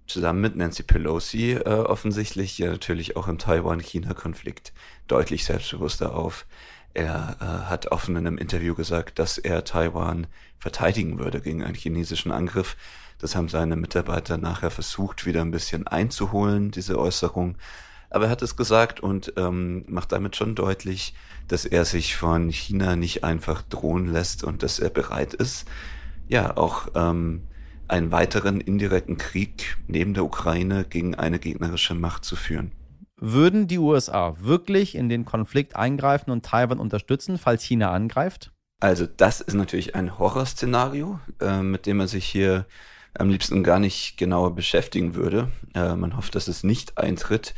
zusammen 0.09 0.41
mit 0.41 0.57
Nancy 0.57 0.83
Pelosi 0.83 1.53
äh, 1.53 1.63
offensichtlich 1.63 2.59
ja 2.59 2.73
natürlich 2.73 3.17
auch 3.17 3.29
im 3.29 3.39
Taiwan-China-Konflikt 3.39 4.73
deutlich 5.07 5.45
selbstbewusster 5.45 6.13
auf. 6.13 6.45
Er 6.93 7.37
äh, 7.41 7.45
hat 7.71 7.93
offen 7.93 8.17
in 8.17 8.27
einem 8.27 8.39
Interview 8.39 8.75
gesagt, 8.75 9.21
dass 9.21 9.39
er 9.39 9.63
Taiwan 9.63 10.27
verteidigen 10.59 11.21
würde 11.21 11.41
gegen 11.41 11.63
einen 11.63 11.77
chinesischen 11.77 12.33
Angriff. 12.33 12.77
Das 13.19 13.37
haben 13.37 13.49
seine 13.49 13.77
Mitarbeiter 13.77 14.39
nachher 14.39 14.73
versucht, 14.73 15.25
wieder 15.25 15.43
ein 15.43 15.53
bisschen 15.53 15.87
einzuholen, 15.87 16.73
diese 16.73 16.99
Äußerung. 16.99 17.57
Aber 18.13 18.27
er 18.27 18.31
hat 18.31 18.43
es 18.43 18.57
gesagt 18.57 19.01
und 19.01 19.33
ähm, 19.37 19.85
macht 19.89 20.13
damit 20.13 20.37
schon 20.37 20.55
deutlich, 20.55 21.15
dass 21.49 21.65
er 21.65 21.85
sich 21.85 22.17
von 22.17 22.51
China 22.51 22.95
nicht 22.95 23.25
einfach 23.25 23.63
drohen 23.63 24.07
lässt 24.07 24.45
und 24.45 24.63
dass 24.63 24.79
er 24.79 24.91
bereit 24.91 25.35
ist, 25.35 25.67
ja, 26.29 26.57
auch 26.57 26.89
ähm, 26.95 27.43
einen 27.89 28.11
weiteren 28.11 28.61
indirekten 28.61 29.17
Krieg 29.17 29.77
neben 29.87 30.15
der 30.15 30.25
Ukraine 30.25 30.85
gegen 30.85 31.15
eine 31.15 31.39
gegnerische 31.39 31.95
Macht 31.95 32.25
zu 32.25 32.37
führen. 32.37 32.73
Würden 33.17 33.69
die 33.69 33.79
USA 33.79 34.35
wirklich 34.41 34.95
in 34.95 35.09
den 35.09 35.25
Konflikt 35.25 35.77
eingreifen 35.77 36.31
und 36.31 36.45
Taiwan 36.45 36.81
unterstützen, 36.81 37.39
falls 37.39 37.63
China 37.63 37.93
angreift? 37.93 38.51
Also 38.81 39.07
das 39.07 39.41
ist 39.41 39.55
natürlich 39.55 39.95
ein 39.95 40.19
Horrorszenario, 40.19 41.21
äh, 41.41 41.63
mit 41.63 41.87
dem 41.87 41.99
man 41.99 42.09
sich 42.09 42.27
hier 42.27 42.67
am 43.15 43.29
liebsten 43.29 43.63
gar 43.63 43.79
nicht 43.79 44.17
genauer 44.17 44.55
beschäftigen 44.55 45.15
würde. 45.15 45.49
Äh, 45.75 45.95
man 45.95 46.17
hofft, 46.17 46.35
dass 46.35 46.49
es 46.49 46.65
nicht 46.65 46.99
eintritt. 46.99 47.55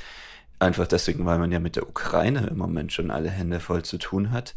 Einfach 0.65 0.87
deswegen, 0.87 1.27
weil 1.27 1.39
man 1.39 1.53
ja 1.53 1.61
mit 1.61 1.77
der 1.77 1.87
Ukraine 1.87 2.47
im 2.47 2.57
Moment 2.57 2.91
schon 2.91 3.11
alle 3.11 3.29
Hände 3.29 3.61
voll 3.61 3.83
zu 3.85 3.99
tun 3.99 4.33
hat. 4.33 4.55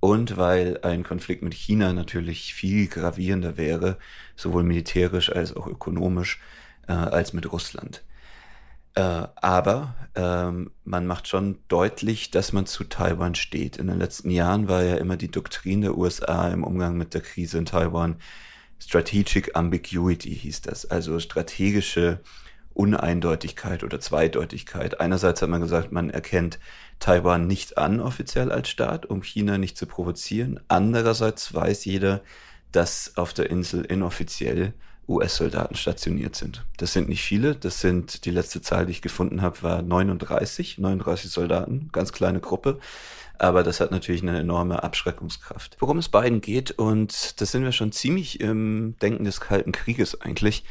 und 0.00 0.36
weil 0.36 0.78
ein 0.82 1.02
Konflikt 1.02 1.42
mit 1.42 1.54
China 1.54 1.92
natürlich 1.92 2.54
viel 2.54 2.86
gravierender 2.86 3.56
wäre, 3.56 3.98
sowohl 4.36 4.62
militärisch 4.62 5.32
als 5.32 5.56
auch 5.56 5.66
ökonomisch, 5.66 6.40
äh, 6.86 6.92
als 6.92 7.32
mit 7.32 7.50
Russland. 7.50 8.04
Äh, 8.94 9.00
aber 9.34 9.96
ähm, 10.14 10.70
man 10.84 11.06
macht 11.06 11.28
schon 11.28 11.58
deutlich, 11.68 12.30
dass 12.30 12.52
man 12.52 12.66
zu 12.66 12.84
Taiwan 12.84 13.34
steht. 13.34 13.78
In 13.78 13.88
den 13.88 13.98
letzten 13.98 14.30
Jahren 14.30 14.68
war 14.68 14.82
ja 14.84 14.96
immer 14.96 15.16
die 15.16 15.30
Doktrin 15.30 15.80
der 15.80 15.96
USA 15.98 16.48
im 16.50 16.62
Umgang 16.62 16.96
mit 16.96 17.14
der 17.14 17.22
Krise 17.22 17.58
in 17.58 17.64
Taiwan 17.64 18.16
Strategic 18.78 19.56
Ambiguity 19.56 20.34
hieß 20.36 20.62
das, 20.62 20.86
also 20.86 21.18
strategische 21.18 22.20
Uneindeutigkeit 22.78 23.82
oder 23.82 23.98
Zweideutigkeit. 23.98 25.00
Einerseits 25.00 25.42
hat 25.42 25.48
man 25.48 25.60
gesagt, 25.60 25.90
man 25.90 26.10
erkennt 26.10 26.60
Taiwan 27.00 27.48
nicht 27.48 27.76
an 27.76 28.00
offiziell 28.00 28.52
als 28.52 28.68
Staat, 28.68 29.06
um 29.06 29.22
China 29.22 29.58
nicht 29.58 29.76
zu 29.76 29.86
provozieren. 29.86 30.60
Andererseits 30.68 31.52
weiß 31.52 31.84
jeder, 31.86 32.20
dass 32.70 33.16
auf 33.16 33.34
der 33.34 33.50
Insel 33.50 33.84
inoffiziell 33.84 34.74
US-Soldaten 35.08 35.74
stationiert 35.74 36.36
sind. 36.36 36.66
Das 36.76 36.92
sind 36.92 37.08
nicht 37.08 37.22
viele, 37.22 37.56
das 37.56 37.80
sind, 37.80 38.24
die 38.26 38.30
letzte 38.30 38.60
Zahl, 38.60 38.86
die 38.86 38.92
ich 38.92 39.02
gefunden 39.02 39.42
habe, 39.42 39.62
war 39.62 39.82
39, 39.82 40.78
39 40.78 41.30
Soldaten, 41.30 41.88
ganz 41.90 42.12
kleine 42.12 42.40
Gruppe. 42.40 42.78
Aber 43.38 43.62
das 43.62 43.80
hat 43.80 43.90
natürlich 43.90 44.22
eine 44.22 44.38
enorme 44.38 44.82
Abschreckungskraft. 44.82 45.76
Worum 45.80 45.98
es 45.98 46.08
beiden 46.08 46.40
geht, 46.40 46.72
und 46.72 47.40
das 47.40 47.52
sind 47.52 47.64
wir 47.64 47.72
schon 47.72 47.92
ziemlich 47.92 48.40
im 48.40 48.96
Denken 49.00 49.24
des 49.24 49.40
Kalten 49.40 49.72
Krieges 49.72 50.20
eigentlich, 50.20 50.64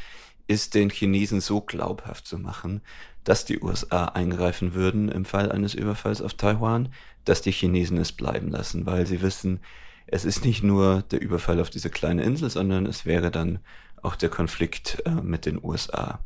ist 0.48 0.74
den 0.74 0.90
Chinesen 0.90 1.40
so 1.40 1.60
glaubhaft 1.60 2.26
zu 2.26 2.38
machen, 2.38 2.80
dass 3.22 3.44
die 3.44 3.60
USA 3.60 4.06
eingreifen 4.06 4.74
würden 4.74 5.08
im 5.10 5.24
Fall 5.24 5.52
eines 5.52 5.74
Überfalls 5.74 6.22
auf 6.22 6.34
Taiwan, 6.34 6.88
dass 7.24 7.42
die 7.42 7.52
Chinesen 7.52 7.98
es 7.98 8.12
bleiben 8.12 8.48
lassen, 8.48 8.86
weil 8.86 9.06
sie 9.06 9.22
wissen, 9.22 9.60
es 10.06 10.24
ist 10.24 10.44
nicht 10.44 10.62
nur 10.62 11.02
der 11.02 11.20
Überfall 11.20 11.60
auf 11.60 11.68
diese 11.68 11.90
kleine 11.90 12.22
Insel, 12.22 12.48
sondern 12.48 12.86
es 12.86 13.04
wäre 13.04 13.30
dann 13.30 13.58
auch 14.02 14.16
der 14.16 14.30
Konflikt 14.30 15.02
äh, 15.04 15.10
mit 15.10 15.44
den 15.44 15.62
USA. 15.62 16.20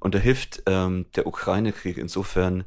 Und 0.00 0.16
da 0.16 0.18
hilft 0.18 0.64
ähm, 0.66 1.06
der 1.14 1.26
Ukraine-Krieg 1.26 1.96
insofern, 1.96 2.64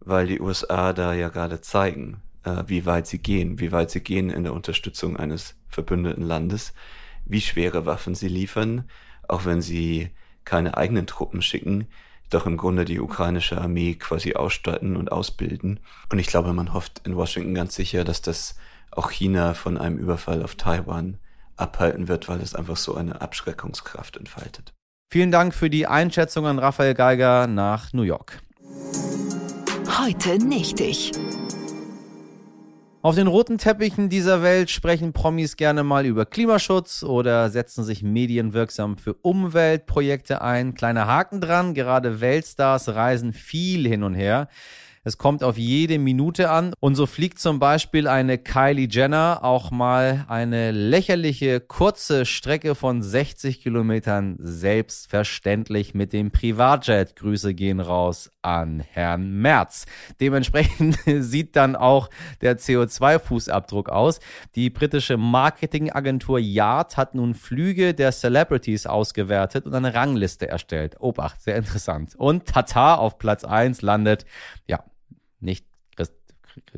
weil 0.00 0.26
die 0.26 0.40
USA 0.40 0.92
da 0.92 1.14
ja 1.14 1.30
gerade 1.30 1.62
zeigen, 1.62 2.20
äh, 2.44 2.64
wie 2.66 2.84
weit 2.84 3.06
sie 3.06 3.18
gehen, 3.18 3.58
wie 3.58 3.72
weit 3.72 3.90
sie 3.90 4.02
gehen 4.02 4.28
in 4.28 4.44
der 4.44 4.52
Unterstützung 4.52 5.16
eines 5.16 5.56
verbündeten 5.68 6.22
Landes, 6.22 6.74
wie 7.24 7.40
schwere 7.40 7.86
Waffen 7.86 8.14
sie 8.14 8.28
liefern, 8.28 8.84
auch 9.26 9.46
wenn 9.46 9.62
sie 9.62 10.10
keine 10.46 10.78
eigenen 10.78 11.06
Truppen 11.06 11.42
schicken, 11.42 11.88
doch 12.30 12.46
im 12.46 12.56
Grunde 12.56 12.86
die 12.86 12.98
ukrainische 12.98 13.60
Armee 13.60 13.94
quasi 13.94 14.34
ausstatten 14.34 14.96
und 14.96 15.12
ausbilden. 15.12 15.80
Und 16.10 16.18
ich 16.18 16.28
glaube, 16.28 16.54
man 16.54 16.72
hofft 16.72 17.02
in 17.04 17.16
Washington 17.16 17.54
ganz 17.54 17.74
sicher, 17.74 18.04
dass 18.04 18.22
das 18.22 18.56
auch 18.90 19.10
China 19.10 19.52
von 19.52 19.76
einem 19.76 19.98
Überfall 19.98 20.42
auf 20.42 20.54
Taiwan 20.54 21.18
abhalten 21.56 22.08
wird, 22.08 22.28
weil 22.28 22.40
es 22.40 22.54
einfach 22.54 22.76
so 22.76 22.94
eine 22.94 23.20
Abschreckungskraft 23.20 24.16
entfaltet. 24.16 24.72
Vielen 25.12 25.30
Dank 25.30 25.54
für 25.54 25.70
die 25.70 25.86
Einschätzung 25.86 26.46
an 26.46 26.58
Raphael 26.58 26.94
Geiger 26.94 27.46
nach 27.46 27.92
New 27.92 28.02
York. 28.02 28.40
Heute 29.98 30.38
nicht 30.38 30.80
ich. 30.80 31.12
Auf 33.06 33.14
den 33.14 33.28
roten 33.28 33.56
Teppichen 33.56 34.08
dieser 34.08 34.42
Welt 34.42 34.68
sprechen 34.68 35.12
Promis 35.12 35.56
gerne 35.56 35.84
mal 35.84 36.06
über 36.06 36.26
Klimaschutz 36.26 37.04
oder 37.04 37.50
setzen 37.50 37.84
sich 37.84 38.02
medienwirksam 38.02 38.98
für 38.98 39.14
Umweltprojekte 39.22 40.42
ein. 40.42 40.74
Kleiner 40.74 41.06
Haken 41.06 41.40
dran, 41.40 41.72
gerade 41.72 42.20
Weltstars 42.20 42.88
reisen 42.88 43.32
viel 43.32 43.86
hin 43.86 44.02
und 44.02 44.16
her. 44.16 44.48
Es 45.06 45.18
kommt 45.18 45.44
auf 45.44 45.56
jede 45.56 46.00
Minute 46.00 46.50
an. 46.50 46.74
Und 46.80 46.96
so 46.96 47.06
fliegt 47.06 47.38
zum 47.38 47.60
Beispiel 47.60 48.08
eine 48.08 48.38
Kylie 48.38 48.88
Jenner 48.90 49.38
auch 49.44 49.70
mal 49.70 50.24
eine 50.26 50.72
lächerliche 50.72 51.60
kurze 51.60 52.26
Strecke 52.26 52.74
von 52.74 53.02
60 53.02 53.60
Kilometern 53.60 54.34
selbstverständlich 54.40 55.94
mit 55.94 56.12
dem 56.12 56.32
Privatjet. 56.32 57.14
Grüße 57.14 57.54
gehen 57.54 57.78
raus 57.78 58.32
an 58.42 58.80
Herrn 58.80 59.30
Merz. 59.30 59.86
Dementsprechend 60.18 60.98
sieht 61.20 61.54
dann 61.54 61.76
auch 61.76 62.10
der 62.40 62.58
CO2-Fußabdruck 62.58 63.90
aus. 63.90 64.18
Die 64.56 64.70
britische 64.70 65.16
Marketingagentur 65.16 66.40
Yard 66.40 66.96
hat 66.96 67.14
nun 67.14 67.34
Flüge 67.34 67.94
der 67.94 68.10
Celebrities 68.10 68.86
ausgewertet 68.86 69.66
und 69.66 69.74
eine 69.76 69.94
Rangliste 69.94 70.48
erstellt. 70.48 70.96
Obacht, 70.98 71.42
sehr 71.42 71.54
interessant. 71.54 72.16
Und 72.16 72.46
Tata 72.46 72.96
auf 72.96 73.18
Platz 73.18 73.44
1 73.44 73.82
landet, 73.82 74.26
ja, 74.66 74.82
nicht 75.40 75.66
Christ, 75.96 76.14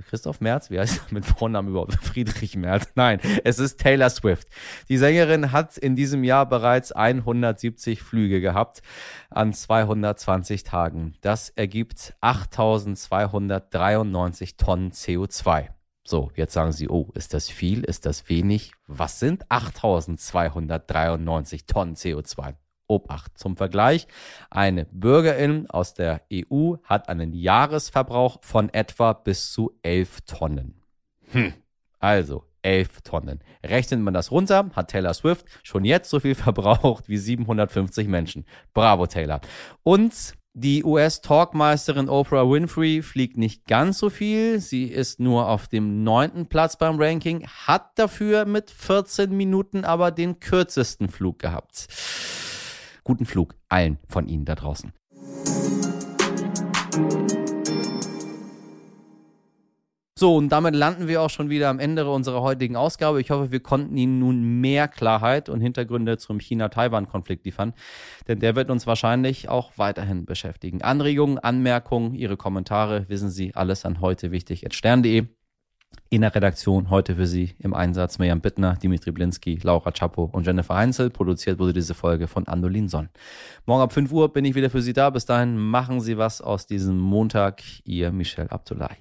Christoph 0.09 0.40
Merz, 0.40 0.71
wie 0.71 0.79
heißt 0.79 1.01
er 1.09 1.14
mit 1.14 1.25
Vornamen 1.25 1.68
überhaupt? 1.68 1.94
Friedrich 2.03 2.57
Merz. 2.57 2.90
Nein, 2.94 3.21
es 3.44 3.59
ist 3.59 3.81
Taylor 3.81 4.11
Swift. 4.11 4.49
Die 4.88 4.99
Sängerin 4.99 5.53
hat 5.53 5.79
in 5.79 5.97
diesem 5.97 6.23
Jahr 6.25 6.47
bereits 6.49 6.92
170 6.92 8.03
Flüge 8.03 8.40
gehabt 8.40 8.83
an 9.31 9.53
220 9.53 10.64
Tagen. 10.64 11.14
Das 11.21 11.51
ergibt 11.51 12.14
8293 12.21 14.57
Tonnen 14.57 14.92
CO2. 14.92 15.68
So, 16.05 16.31
jetzt 16.37 16.55
sagen 16.55 16.73
Sie, 16.73 16.88
oh, 16.88 17.11
ist 17.14 17.35
das 17.35 17.51
viel? 17.51 17.85
Ist 17.85 18.07
das 18.07 18.31
wenig? 18.31 18.73
Was 18.87 19.21
sind 19.21 19.44
8293 19.51 21.66
Tonnen 21.66 21.97
CO2? 21.97 22.55
Obacht. 22.88 23.38
Zum 23.38 23.57
Vergleich, 23.57 24.09
eine 24.51 24.87
Bürgerin 24.87 25.70
aus 25.70 25.94
der 25.94 26.22
EU 26.33 26.74
hat 26.85 27.09
einen 27.09 27.33
Jahresverbrauch 27.33 28.38
von 28.42 28.68
etwa 28.70 29.12
bis 29.12 29.53
zu 29.53 29.72
11 29.83 30.22
Tonnen. 30.22 30.83
Hm. 31.31 31.55
Also 32.01 32.44
11 32.62 33.03
Tonnen. 33.03 33.40
Rechnet 33.64 34.01
man 34.01 34.14
das 34.14 34.31
runter, 34.31 34.70
hat 34.74 34.90
Taylor 34.90 35.14
Swift 35.14 35.46
schon 35.62 35.85
jetzt 35.85 36.11
so 36.11 36.20
viel 36.20 36.35
verbraucht 36.35 37.09
wie 37.09 37.18
750 37.18 38.09
Menschen. 38.09 38.44
Bravo, 38.74 39.07
Taylor. 39.07 39.40
Und 39.83 40.35
die 40.55 40.83
US-Talkmeisterin 40.83 42.09
Oprah 42.09 42.51
Winfrey 42.51 43.03
fliegt 43.03 43.37
nicht 43.37 43.66
ganz 43.66 43.98
so 43.98 44.11
viel. 44.11 44.59
Sie 44.59 44.87
ist 44.87 45.20
nur 45.20 45.48
auf 45.48 45.68
dem 45.68 46.03
neunten 46.03 46.46
Platz 46.46 46.77
beim 46.77 47.01
Ranking, 47.01 47.46
hat 47.46 47.96
dafür 47.96 48.44
mit 48.44 48.70
14 48.70 49.37
Minuten 49.37 49.85
aber 49.85 50.11
den 50.11 50.40
kürzesten 50.40 51.11
Flug 51.11 51.38
gehabt. 51.38 51.87
Guten 53.09 53.25
Flug 53.25 53.55
allen 53.71 53.97
von 54.07 54.29
Ihnen 54.29 54.44
da 54.44 54.55
draußen. 54.55 54.92
So, 60.18 60.37
und 60.37 60.51
damit 60.51 60.75
landen 60.75 61.09
wir 61.09 61.23
auch 61.23 61.31
schon 61.31 61.49
wieder 61.49 61.71
am 61.71 61.79
Ende 61.79 62.07
unserer 62.11 62.42
heutigen 62.42 62.77
Ausgabe. 62.77 63.18
Ich 63.23 63.31
hoffe, 63.31 63.51
wir 63.51 63.61
konnten 63.61 63.97
Ihnen 63.97 64.18
nun 64.18 64.61
mehr 64.61 64.88
Klarheit 64.88 65.49
und 65.49 65.62
Hintergründe 65.62 66.18
zum 66.18 66.38
China-Taiwan-Konflikt 66.38 67.47
liefern, 67.47 67.73
denn 68.27 68.40
der 68.40 68.57
wird 68.57 68.68
uns 68.68 68.87
wahrscheinlich 68.87 69.49
auch 69.49 69.73
weiterhin 69.77 70.27
beschäftigen. 70.27 70.83
Anregungen, 70.83 71.38
Anmerkungen, 71.38 72.12
Ihre 72.12 72.37
Kommentare 72.37 73.09
wissen 73.09 73.31
Sie 73.31 73.55
alles 73.55 73.87
an 73.87 74.03
heute 74.03 74.33
wichtig. 74.33 74.66
In 76.11 76.22
der 76.22 76.35
Redaktion 76.35 76.88
heute 76.88 77.16
für 77.16 77.27
Sie 77.27 77.55
im 77.59 77.74
Einsatz 77.74 78.18
Mirjam 78.18 78.40
Bittner, 78.40 78.77
Dimitri 78.77 79.12
Blinski, 79.12 79.59
Laura 79.62 79.92
Czapo 79.92 80.24
und 80.24 80.46
Jennifer 80.46 80.74
Heinzel. 80.74 81.11
Produziert 81.11 81.59
wurde 81.59 81.74
diese 81.74 81.92
Folge 81.92 82.29
von 82.29 82.48
Andolin 82.48 82.88
Sonn. 82.88 83.11
Morgen 83.66 83.83
ab 83.83 83.92
5 83.92 84.11
Uhr 84.11 84.33
bin 84.33 84.46
ich 84.46 84.55
wieder 84.55 84.70
für 84.70 84.81
Sie 84.81 84.94
da. 84.94 85.11
Bis 85.11 85.27
dahin 85.27 85.59
machen 85.59 86.01
Sie 86.01 86.16
was 86.16 86.40
aus 86.40 86.66
diesem 86.66 86.98
Montag. 86.98 87.62
Ihr 87.85 88.11
Michel 88.11 88.48
Abdullahi. 88.48 88.96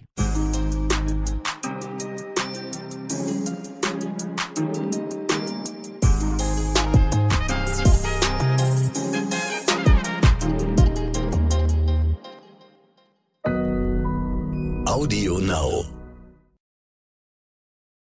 Audio 14.85 15.39
Now. 15.39 15.96